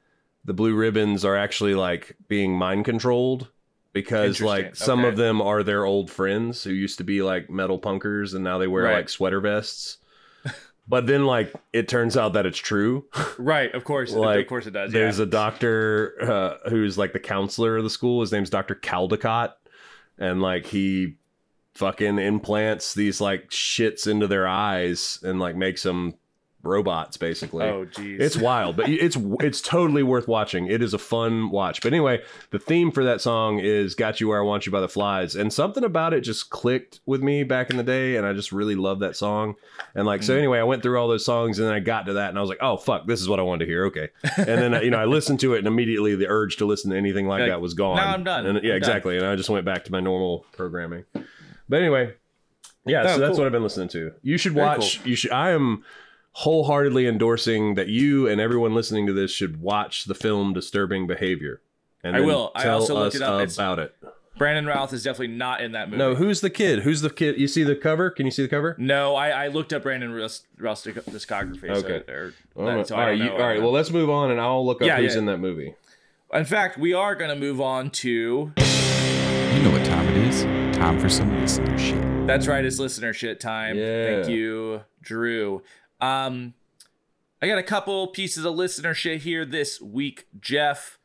[0.44, 3.48] the blue ribbons are actually like being mind controlled
[3.92, 5.08] because like some Okay.
[5.08, 8.58] of them are their old friends who used to be like metal punkers and now
[8.58, 8.96] they wear Right.
[8.96, 9.98] like sweater vests
[10.88, 13.06] but then like it turns out that it's true
[13.38, 13.74] right.
[13.74, 14.12] Of course.
[14.12, 14.92] like, of course it does.
[14.92, 15.24] there's yeah.
[15.24, 18.20] a doctor uh, who's like the counselor of the school.
[18.20, 18.74] His name's Dr.
[18.74, 19.52] Caldicott.
[20.18, 21.16] And like he
[21.74, 26.14] fucking implants these like shits into their eyes and like makes them
[26.64, 27.64] robots basically.
[27.64, 28.20] oh jeez.
[28.20, 30.66] It's wild, but it's it's totally worth watching.
[30.66, 31.80] It is a fun watch.
[31.82, 34.80] But anyway, the theme for that song is "Got You Where I Want You" by
[34.80, 38.26] the Flys, and something about it just clicked with me back in the day, and
[38.26, 39.54] I just really love that song.
[39.94, 40.38] And like, so Mm.
[40.38, 42.40] anyway, I went through all those songs, and then I got to that, and I
[42.40, 44.90] was like, "Oh fuck, this is what I wanted to hear." Okay, and then you
[44.90, 47.50] know I listened to it, and immediately the urge to listen to anything like Like,
[47.50, 47.96] that was gone.
[47.96, 48.46] now I'm done.
[48.46, 48.78] And I'm yeah, done.
[48.78, 49.16] exactly.
[49.16, 51.04] And I just went back to my normal programming.
[51.68, 52.14] But anyway,
[52.86, 53.38] Yeah, Oh, so that's cool.
[53.38, 54.12] what I've been listening to.
[54.22, 55.04] You should Very watch.
[55.06, 55.30] You should.
[55.30, 55.84] I am
[56.42, 61.60] wholeheartedly endorsing that you and everyone listening to this should watch the film Disturbing Behavior.
[62.04, 62.52] And I then will.
[62.54, 63.40] I Tell also looked us it up.
[63.40, 63.94] It's- about it.
[64.36, 65.98] Brandon Routh is definitely not in that movie.
[65.98, 66.84] No, who's the kid?
[66.84, 67.40] Who's the kid?
[67.40, 68.08] You see the cover?
[68.08, 68.76] Can you see the cover?
[68.78, 71.68] No, I, I looked up Brandon Routh's Routh's discography.
[71.70, 72.04] Okay.
[72.06, 73.32] So, or, All that- right, so all I right, don't you- know.
[73.32, 73.60] all right.
[73.60, 75.18] Well, let's move on, and I'll look up Yeah, who's yeah.
[75.18, 75.74] in that movie.
[76.32, 78.52] in fact, we are going to move on to.
[78.58, 80.44] You know what time it is.
[80.76, 82.00] Time for some listener shit.
[82.28, 83.76] That's right, it's listener shit time.
[83.76, 84.04] Yeah.
[84.22, 85.62] Thank you, Drew.
[86.00, 86.54] Um,
[87.40, 90.98] I got a couple pieces of listener shit here this week, Jeff.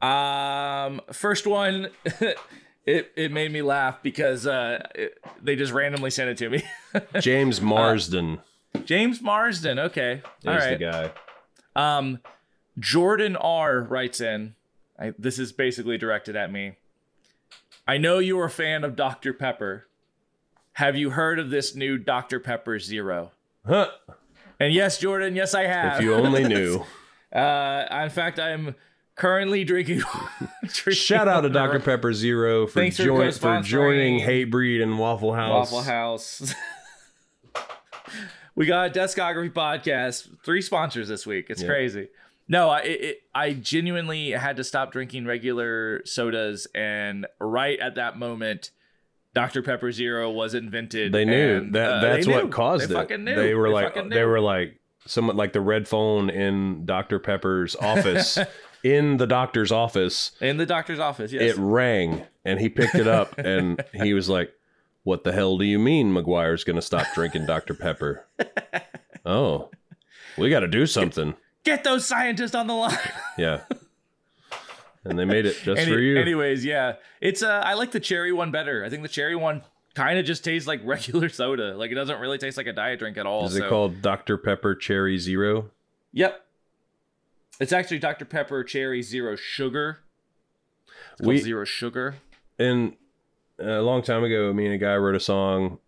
[0.00, 1.88] Um, first one,
[2.84, 6.62] it it made me laugh because uh, it, they just randomly sent it to me.
[7.20, 8.40] James Marsden
[8.84, 9.78] James Marsden.
[9.78, 10.78] Okay, is all right.
[10.78, 11.10] the guy.
[11.76, 12.20] Um,
[12.78, 14.54] Jordan R writes in.
[14.98, 16.76] I, this is basically directed at me.
[17.86, 19.32] I know you are a fan of Dr.
[19.32, 19.86] Pepper.
[20.72, 22.40] Have you heard of this new Dr.
[22.40, 23.30] Pepper Zero?
[23.66, 23.90] Huh.
[24.60, 25.96] And yes, Jordan, yes, I have.
[25.98, 26.84] If you only knew.
[27.32, 28.74] uh, in fact, I'm
[29.14, 30.02] currently drinking.
[30.62, 31.80] drinking Shout out to Dr.
[31.80, 34.18] Pepper Zero for, Thanks for join, for joining
[34.80, 35.70] and Waffle House.
[35.72, 36.54] Waffle House.
[38.54, 40.28] we got a Discography podcast.
[40.44, 41.46] Three sponsors this week.
[41.50, 41.68] It's Yeah.
[41.68, 42.08] crazy.
[42.50, 48.16] No, I it, I genuinely had to stop drinking regular sodas, and right at that
[48.18, 48.70] moment,
[49.38, 51.12] Dr Pepper Zero was invented.
[51.12, 51.88] They knew and, that.
[51.88, 52.50] uh, that's they what knew.
[52.50, 53.20] caused they it.
[53.20, 53.36] Knew.
[53.36, 57.20] They were like, fucking they were like, somewhat like the red phone in Dr.
[57.20, 58.36] Pepper's office.
[58.82, 61.30] in the doctor's office, in the doctor's office.
[61.30, 61.56] Yes.
[61.56, 64.52] it rang, and he picked it up, and he was like,
[65.04, 67.74] "What the hell do you mean, McGuire's going to stop drinking Dr.
[67.74, 68.26] Pepper?"
[69.24, 69.70] oh,
[70.36, 71.34] we got to do something.
[71.62, 72.98] Get those scientists on the line.
[73.38, 73.60] Yeah.
[75.08, 76.18] And they made it just Any- for you.
[76.18, 78.84] Anyways, yeah, it's uh, I like the cherry one better.
[78.84, 79.62] I think the cherry one
[79.94, 81.76] kind of just tastes like regular soda.
[81.76, 83.46] Like it doesn't really taste like a diet drink at all.
[83.46, 84.36] Is it called Dr.
[84.36, 85.70] Pepper Cherry Zero?
[86.12, 86.44] Yep.
[87.60, 88.24] It's actually Dr.
[88.24, 90.00] Pepper Cherry Zero Sugar.
[91.20, 92.16] We- Zero Sugar.
[92.58, 92.96] And
[93.58, 95.78] a long time ago, me and a guy wrote a song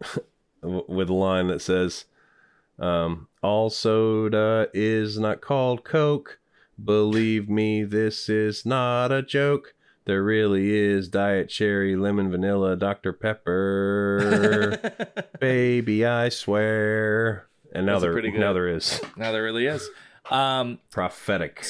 [0.62, 2.06] with a line that says,
[2.78, 6.39] um, All soda is not called Coke.
[6.84, 9.74] Believe me, this is not a joke.
[10.06, 13.12] There really is Diet Cherry, Lemon, Vanilla, Dr.
[13.12, 14.78] Pepper.
[15.40, 17.48] Baby, I swear.
[17.72, 19.88] And now there, now there is now there really is.
[20.30, 21.66] Um, prophetic.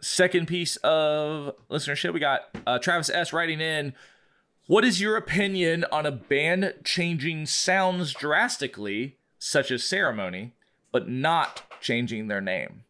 [0.00, 3.32] second piece of listenership, we got uh, Travis S.
[3.32, 3.94] writing in.
[4.66, 10.54] What is your opinion on a band changing sounds drastically, such as Ceremony,
[10.92, 12.84] but not changing their name?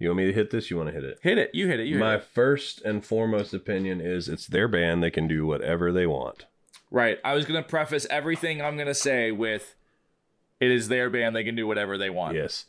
[0.00, 0.70] You want me to hit this?
[0.70, 1.18] You want to hit it?
[1.22, 1.50] Hit it.
[1.54, 1.86] You hit it.
[1.86, 2.24] You hit My it.
[2.24, 5.02] first and foremost opinion is it's their band.
[5.02, 6.46] They can do whatever they want.
[6.90, 7.18] Right.
[7.22, 9.74] I was going to preface everything I'm going to say with
[10.58, 11.36] it is their band.
[11.36, 12.34] They can do whatever they want.
[12.34, 12.64] Yes.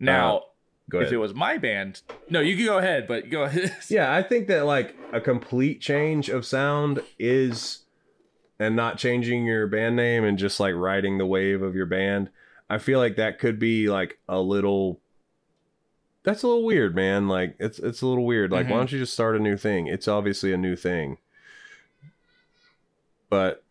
[0.00, 0.44] Now,
[0.92, 2.00] Uh, if it was my band,
[2.30, 3.76] no, you can go ahead, but go ahead.
[3.90, 7.82] yeah, I think that like a complete change of sound is
[8.58, 12.30] and not changing your band name and just like riding the wave of your band.
[12.68, 14.98] I feel like that could be like a little
[16.22, 17.28] that's a little weird, man.
[17.28, 18.50] Like it's it's a little weird.
[18.52, 18.70] Like Mhm.
[18.70, 19.86] why don't you just start a new thing?
[19.86, 21.18] It's obviously a new thing.
[23.28, 23.64] But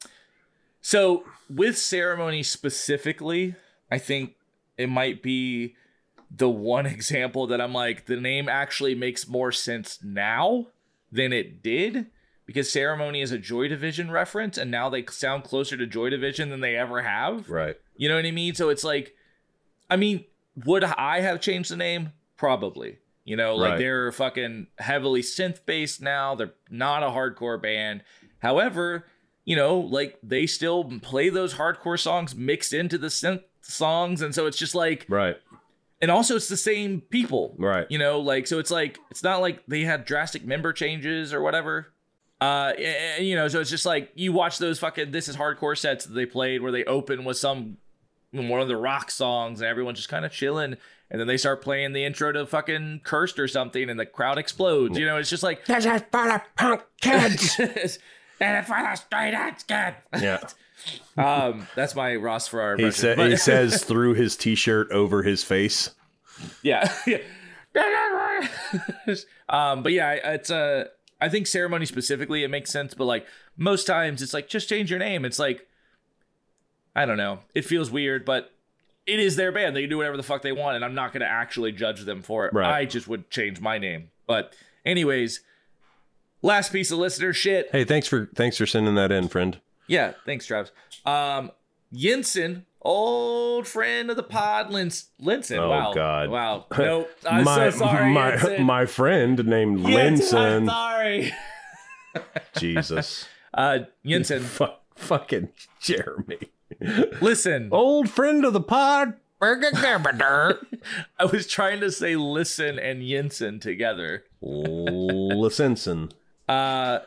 [0.81, 3.55] So with ceremony specifically,
[3.91, 4.35] I think
[4.77, 5.75] it might be
[6.35, 10.67] the one example that I'm like, the name actually makes more sense now
[11.11, 12.07] than it did
[12.45, 16.49] because ceremony is a Joy Division reference, and now they sound closer to Joy Division
[16.49, 17.47] than they ever have.
[17.49, 17.75] right.
[17.95, 18.55] You know what I mean?
[18.55, 19.15] So it's like,
[19.89, 20.23] I mean,
[20.65, 22.11] would I have changed the name?
[22.39, 22.97] Probably.
[23.25, 23.77] You know, like Right.
[23.79, 26.35] they're fucking heavily synth based now.
[26.35, 28.01] They're not a hardcore band.
[28.39, 29.05] However,
[29.43, 34.21] you know, like they still play those hardcore songs mixed into the synth songs.
[34.21, 35.35] And so it's just like, Right.
[36.01, 37.55] and also it's the same people.
[37.59, 37.85] Right.
[37.89, 41.41] You know, like so it's like it's not like they had drastic member changes or
[41.41, 41.93] whatever.
[42.41, 45.77] Uh, and, you know, so it's just like you watch those fucking this is hardcore
[45.77, 47.75] sets that they played where they open with some
[48.31, 50.77] one of the rock songs and everyone's just kind of chilling,
[51.11, 54.37] and then they start playing the intro to fucking cursed or something, and the crowd
[54.37, 54.97] explodes.
[54.97, 57.59] You know, it's just like This is for the punk kids.
[57.59, 57.69] and
[58.57, 59.95] it's for the straight edge kid.
[60.21, 60.39] yeah.
[61.17, 63.09] Um, that's my Ross Farrar He, impression.
[63.11, 65.89] sa- but- he says through his t-shirt over his face.
[66.63, 66.89] Yeah.
[67.05, 67.17] yeah.
[69.49, 70.85] um, but yeah, it's uh
[71.21, 73.25] I think ceremony specifically it makes sense, but like
[73.57, 75.25] most times it's like just change your name.
[75.25, 75.67] It's like
[76.95, 77.39] I don't know.
[77.53, 78.53] It feels weird, but
[79.09, 79.75] it is their band.
[79.75, 82.21] They can do whatever the fuck they want, and I'm not gonna actually judge them
[82.21, 82.53] for it.
[82.53, 82.71] Right.
[82.73, 84.11] I just would change my name.
[84.27, 84.53] But
[84.85, 85.41] anyways,
[86.41, 87.69] last piece of listener shit.
[87.71, 89.59] Hey, thanks for thanks for sending that in, friend.
[89.87, 90.71] Yeah, thanks, Travis.
[91.05, 91.51] Um,
[91.93, 95.57] Yinsen, old friend of the pod, Lins- Linson.
[95.57, 95.93] Oh, wow.
[95.93, 96.29] God.
[96.29, 96.65] Wow.
[96.77, 97.09] Nope.
[97.27, 98.13] I'm my, so sorry.
[98.13, 98.59] my, Yinsen.
[98.59, 100.67] my friend named Linson.
[100.67, 101.33] sorry.
[102.57, 103.27] Jesus.
[103.53, 105.49] Uh, Yinsen, Fu- fucking
[105.81, 106.37] Jeremy.
[107.21, 107.69] Listen.
[107.73, 109.15] Old friend of the pod.
[111.19, 114.25] I was trying to say listen and Yinsen together.
[114.43, 116.11] Lisenson.
[116.47, 116.99] Uh,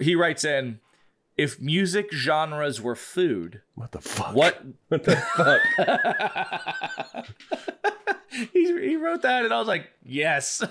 [0.00, 0.80] he writes in,
[1.36, 4.34] if music genres were food, What the fuck?
[4.34, 5.60] what What the fuck?
[8.52, 10.62] he, he wrote that and I was like, yes.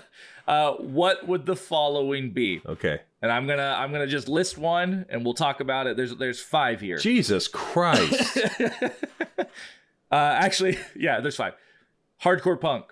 [0.47, 2.62] Uh, what would the following be?
[2.66, 2.99] Okay.
[3.22, 5.95] And I'm gonna I'm gonna just list one and we'll talk about it.
[5.95, 6.97] There's there's five here.
[6.97, 8.39] Jesus Christ.
[10.12, 11.53] Uh, actually, yeah, there's five.
[12.22, 12.86] Hardcore punk.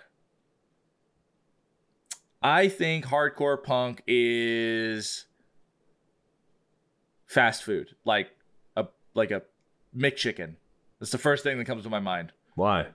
[2.41, 5.26] I think hardcore punk is
[7.28, 8.30] fast food, like
[8.78, 9.41] a like a
[9.95, 10.55] McChicken.
[10.99, 12.88] That's the first thing that comes to my mind Why?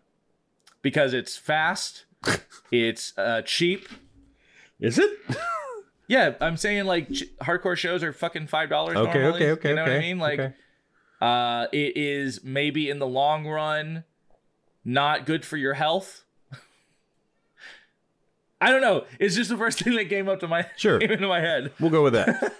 [0.84, 2.04] Because it's fast,
[2.70, 3.88] it's uh, cheap.
[4.78, 5.10] Is it?
[6.06, 8.94] Yeah, I'm saying like ch- hardcore shows are fucking five dollars.
[8.98, 9.90] Okay, normally, okay, okay, You know okay.
[9.90, 10.18] what I mean?
[10.18, 10.54] Like, okay.
[11.22, 14.04] uh, it is maybe in the long run
[14.84, 16.26] not good for your health.
[18.60, 19.06] I don't know.
[19.18, 20.98] It's just the first thing that came up to my Sure.
[21.00, 21.72] into my head.
[21.80, 22.52] We'll go with that.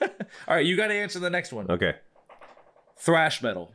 [0.49, 1.71] All right, you got to answer the next one.
[1.71, 1.97] Okay.
[2.97, 3.73] Thrash metal.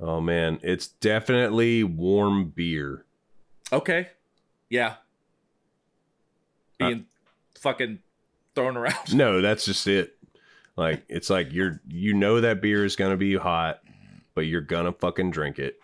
[0.00, 3.05] Oh man, it's definitely warm beer.
[3.72, 4.08] Okay.
[4.68, 4.94] Yeah.
[6.78, 7.06] Being
[7.60, 8.00] fucking
[8.54, 9.14] thrown around.
[9.14, 10.16] No, that's just it.
[10.76, 13.80] Like it's like you're you know that beer is gonna be hot,
[14.34, 15.80] but you're gonna fucking drink it.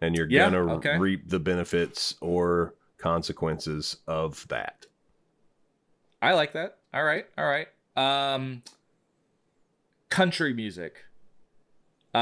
[0.00, 0.98] And you're Yeah, gonna okay.
[0.98, 4.86] reap the benefits or consequences of that.
[6.20, 6.76] I like that.
[6.92, 7.26] All right.
[7.38, 7.68] All right.
[7.96, 8.62] Um
[10.10, 11.04] country music.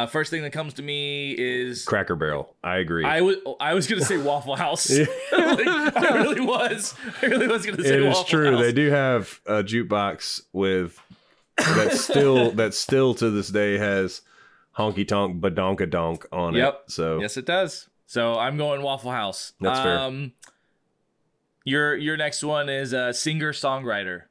[0.03, 2.55] Uh first thing that comes to me is Cracker Barrel.
[2.63, 3.05] I agree.
[3.05, 4.91] I was I was gonna say Waffle House.
[5.33, 5.67] Like,
[5.97, 6.95] I really was.
[7.23, 8.51] I really was gonna say it is Waffle true.
[8.53, 8.61] House.
[8.61, 11.01] They do have a jukebox with
[11.57, 14.23] that still that still to this day has
[14.77, 16.75] honky tonk badonka donk on Yep.
[16.87, 16.91] it.
[16.93, 17.89] So Yes, it does.
[18.07, 19.53] So I'm going Waffle House.
[19.61, 19.99] That's fair.
[19.99, 20.33] Um,
[21.65, 24.23] your your next one is a singer songwriter.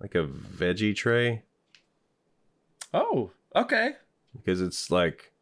[0.00, 1.42] Like a veggie tray
[2.94, 3.92] Oh, okay.
[4.36, 5.32] because it's like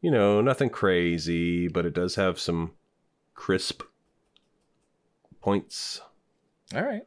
[0.00, 2.72] you know nothing crazy, but it does have some
[3.34, 3.82] crisp
[5.40, 6.00] points.
[6.74, 7.06] All right.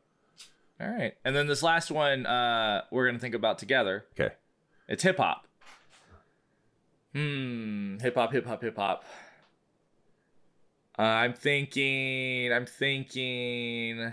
[0.79, 1.13] All right.
[1.23, 4.05] And then this last one uh we're gonna think about together.
[4.19, 4.33] Okay.
[4.87, 5.47] It's hip hop.
[7.13, 7.97] Hmm.
[7.99, 9.03] Hip hop, hip hop, hip hop.
[10.97, 12.51] Uh, I'm thinking.
[12.53, 14.11] I'm thinking.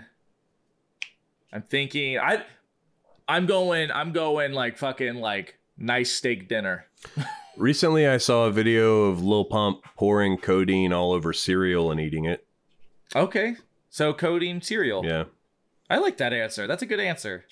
[1.51, 2.17] I'm thinking.
[2.19, 2.43] I.
[3.27, 3.91] I'm going.
[3.91, 6.85] I'm going like fucking like nice steak dinner.
[7.57, 12.25] Recently, I saw a video of Lil Pump pouring codeine all over cereal and eating
[12.25, 12.45] it.
[13.15, 13.57] Okay.
[13.89, 15.05] So codeine cereal.
[15.05, 15.25] Yeah,
[15.89, 16.65] I like that answer.
[16.65, 17.45] That's a good answer.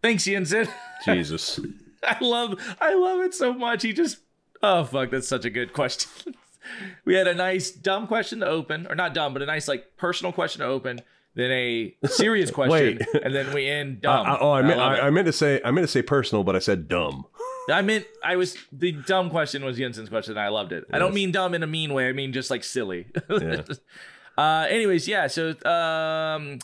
[0.00, 0.68] Thanks, Yinsen.
[1.04, 1.58] Jesus.
[2.02, 3.82] I love I love it so much.
[3.82, 4.18] He just
[4.62, 6.34] oh fuck, that's such a good question.
[7.04, 9.96] we had a nice dumb question to open, or not dumb, but a nice like
[9.96, 11.00] personal question to open,
[11.34, 14.26] then a serious question, and then we end dumb.
[14.26, 15.00] uh, oh, I meant I, it.
[15.04, 17.24] I meant to say I meant to say personal, but I said dumb.
[17.70, 20.32] I meant I was the dumb question was Jensen's question.
[20.32, 20.84] And I loved it.
[20.92, 22.08] I don't mean dumb in a mean way.
[22.08, 23.06] I mean just like silly.
[23.30, 23.62] Yeah.
[24.36, 25.28] uh, anyways, yeah.
[25.28, 26.58] So um,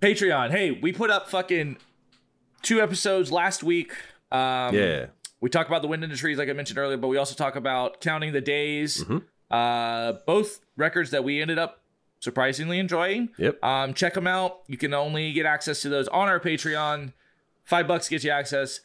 [0.00, 0.50] Patreon.
[0.50, 1.78] Hey, we put up fucking
[2.62, 3.92] two episodes last week.
[4.30, 5.06] Um, yeah,
[5.40, 7.34] We talk about the wind in the trees, like I mentioned earlier, but we also
[7.34, 9.02] talk about counting the days.
[9.04, 9.22] Mhm.
[9.50, 11.83] Uh, both records that we ended up
[12.24, 13.28] surprisingly enjoying.
[13.38, 13.62] yep.
[13.62, 14.62] Um, check them out.
[14.66, 17.12] You can only get access to those on our Patreon.
[17.64, 18.80] Five bucks gets you access.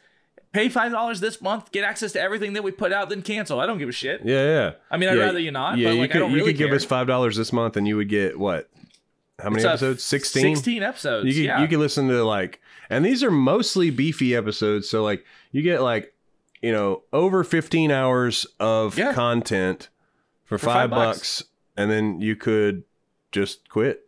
[0.52, 3.60] Pay five dollars this month, get access to everything that we put out, then cancel.
[3.60, 4.22] I don't give a shit.
[4.26, 4.72] Yeah, yeah.
[4.90, 5.78] I mean, I'd Yeah, rather you not.
[5.78, 7.88] Yeah, but you could I don't you could give us five dollars this month, and
[7.88, 8.70] you would get what?
[9.38, 10.04] How many It's, episodes?
[10.04, 10.56] Sixteen.
[10.56, 11.28] Sixteen episodes.
[11.28, 11.62] You could yeah.
[11.62, 12.60] you could listen to like,
[12.90, 14.90] and these are mostly beefy episodes.
[14.90, 16.14] So like, you get like,
[16.64, 19.14] you know, over fifteen hours of Yeah.
[19.14, 19.90] content
[20.46, 21.18] for, For five, five bucks.
[21.42, 21.44] bucks,
[21.78, 22.84] and then you could
[23.32, 24.08] just quit.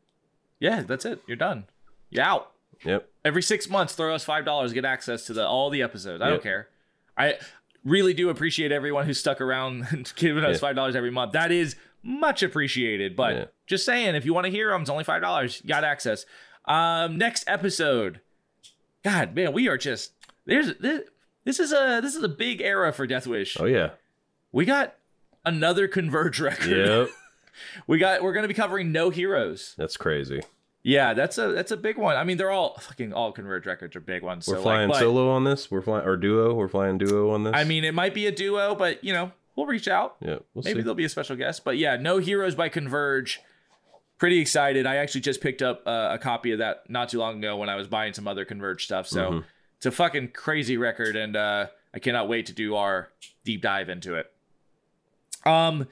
[0.60, 1.22] yeah, that's it.
[1.28, 1.66] You're done.
[2.10, 2.52] You're out.
[2.84, 3.08] Yep.
[3.24, 6.30] every six months throw us five dollars get access to the all the episodes i
[6.30, 6.68] don't care
[7.16, 7.36] i
[7.86, 10.60] really do appreciate everyone who stuck around and giving us Yeah.
[10.62, 13.46] five dollars every month that is much appreciated but Yeah.
[13.68, 16.26] just saying if you want to hear them it's only five dollars you got access
[16.66, 18.20] um next episode
[19.04, 20.14] god man we are just
[20.48, 21.02] there's this,
[21.44, 23.92] this is a this is a big era for death wish Oh yeah.
[24.52, 24.96] we got
[25.46, 27.10] another converge record Yep.
[27.88, 30.42] we got we're gonna be covering no heroes That's crazy.
[30.84, 32.18] Yeah, that's a that's a big one.
[32.18, 34.48] I mean, they're all fucking all Converge records are big ones.
[34.48, 35.70] We're so, flying like, solo on this.
[35.70, 36.56] We're flying or duo.
[36.56, 37.54] We're flying duo on this.
[37.56, 40.16] I mean, it might be a duo, but you know, we'll reach out.
[40.22, 40.82] yeah, we'll Maybe see.
[40.82, 41.64] there'll be a special guest.
[41.64, 43.42] But yeah, No Heroes by Converge.
[44.18, 44.88] Pretty excited.
[44.88, 47.70] I actually just picked up uh, a copy of that not too long ago when
[47.70, 49.06] I was buying some other Converge stuff.
[49.08, 49.44] So Mhm.
[49.78, 53.10] it's a fucking crazy record, and uh, I cannot wait to do our
[53.46, 54.32] deep dive into it.
[55.46, 55.88] Um,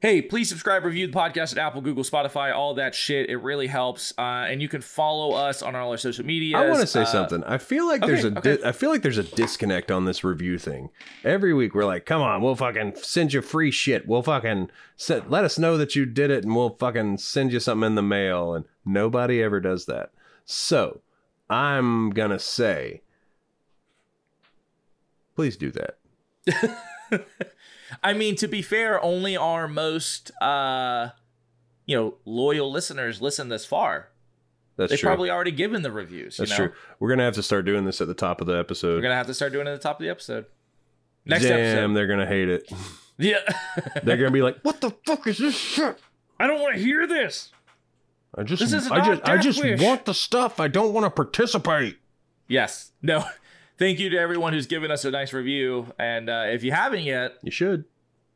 [0.00, 3.28] hey, please subscribe, review the podcast at Apple, Google, Spotify, all that shit.
[3.30, 4.12] It really helps.
[4.18, 6.58] Uh, and you can follow us on all our social media.
[6.58, 7.42] I want to say something.
[7.44, 8.56] I feel like there's a okay, okay.
[8.62, 10.90] di- I feel like there's a disconnect on this review thing.
[11.24, 14.06] Every week we're like, "Come on, we'll fucking send you free shit.
[14.06, 17.60] We'll fucking set, let us know that you did it, and we'll fucking send you
[17.60, 20.10] something in the mail." And nobody ever does that.
[20.44, 21.00] So
[21.48, 23.02] I'm gonna say,
[25.34, 25.98] please do that.
[28.02, 31.10] I mean, to be fair, only our most uh
[31.86, 34.08] you know, loyal listeners listen this far.
[34.76, 35.08] That's They've true.
[35.08, 36.36] probably already given the reviews.
[36.36, 36.66] That's you know?
[36.68, 36.76] true.
[36.98, 38.96] We're gonna have to start doing this at the top of the episode.
[38.96, 40.46] We're gonna have to start doing it at the top of the episode.
[41.24, 41.94] Next Damn, episode.
[41.94, 42.70] they're gonna hate it.
[43.18, 43.38] Yeah.
[44.02, 45.98] They're gonna be like, "What the fuck is this shit?"
[46.38, 47.50] I don't want to hear this.
[48.36, 49.80] I just, I just, I just Wish.
[49.80, 50.60] want the stuff.
[50.60, 51.96] I don't want to participate.
[52.46, 52.92] Yes.
[53.00, 53.24] No.
[53.78, 55.92] Thank you to everyone who's given us a nice review.
[55.98, 57.80] And uh, if you haven't yet, You should.
[57.80, 57.84] you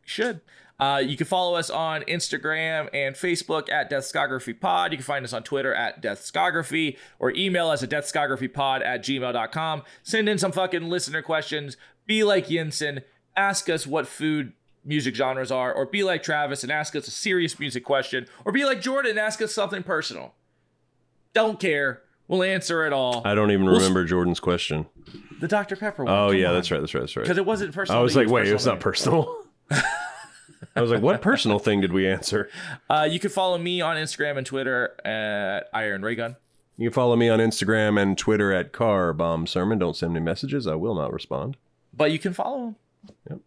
[0.05, 0.41] should.
[0.79, 4.93] Uh, you can follow us on Instagram and Facebook at Deathscography Pod.
[4.93, 9.83] You can find us on Twitter at Deathscography or email us at deathscographypod at gmail.com.
[10.03, 11.77] Send in some fucking listener questions.
[12.07, 13.03] Be like Yinsen.
[13.37, 17.11] Ask us what food music genres are, or be like Travis and ask us a
[17.11, 20.33] serious music question, or be like Jordan and ask us something personal.
[21.35, 22.01] Don't care.
[22.31, 23.23] We'll answer it all.
[23.25, 24.87] I don't even We'll remember Jordan's question.
[25.41, 25.75] the Dr.
[25.75, 26.13] Pepper one.
[26.15, 26.55] Oh come yeah, on.
[26.55, 26.81] that's right.
[26.81, 27.01] That's right.
[27.01, 27.23] That's right.
[27.25, 27.99] Because it wasn't personal.
[27.99, 29.45] I was like, wait, it's not personal.
[30.77, 32.49] I was like, what personal thing did we answer?
[32.89, 36.37] Uh, you can follow me on Instagram and Twitter at Iron Raygun.
[36.77, 39.79] You can follow me on Instagram and Twitter at Car Bomb Sermon.
[39.79, 40.67] Don't send me messages.
[40.67, 41.57] I will not respond.
[41.93, 42.77] But you can follow him.
[43.29, 43.39] Yep.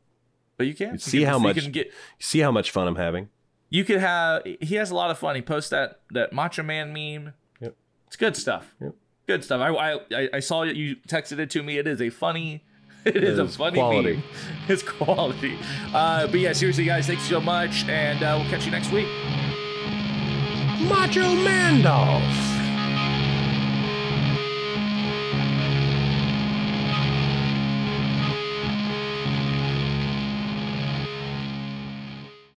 [0.58, 1.92] But you can You see can- how you much- can get.
[2.20, 3.30] See how much fun I'm having.
[3.70, 4.44] You could have.
[4.60, 5.36] He has a lot of fun.
[5.36, 7.34] He posts that that Macho Man meme.
[8.14, 8.30] Yep.
[8.32, 8.76] It's good stuff.
[8.80, 8.95] Yep.
[9.26, 9.61] Good stuff.
[9.61, 10.64] I, I I saw.
[10.64, 11.78] You texted it to me.
[11.78, 12.64] It is a funny.
[13.05, 14.14] It is a is funny quality.
[14.14, 14.24] meme.
[14.70, 15.57] It's quality.
[15.93, 19.07] Uh, but yeah, seriously, guys, thanks so much, and uh, we'll catch you next week.
[20.88, 22.53] Macho Mandolph.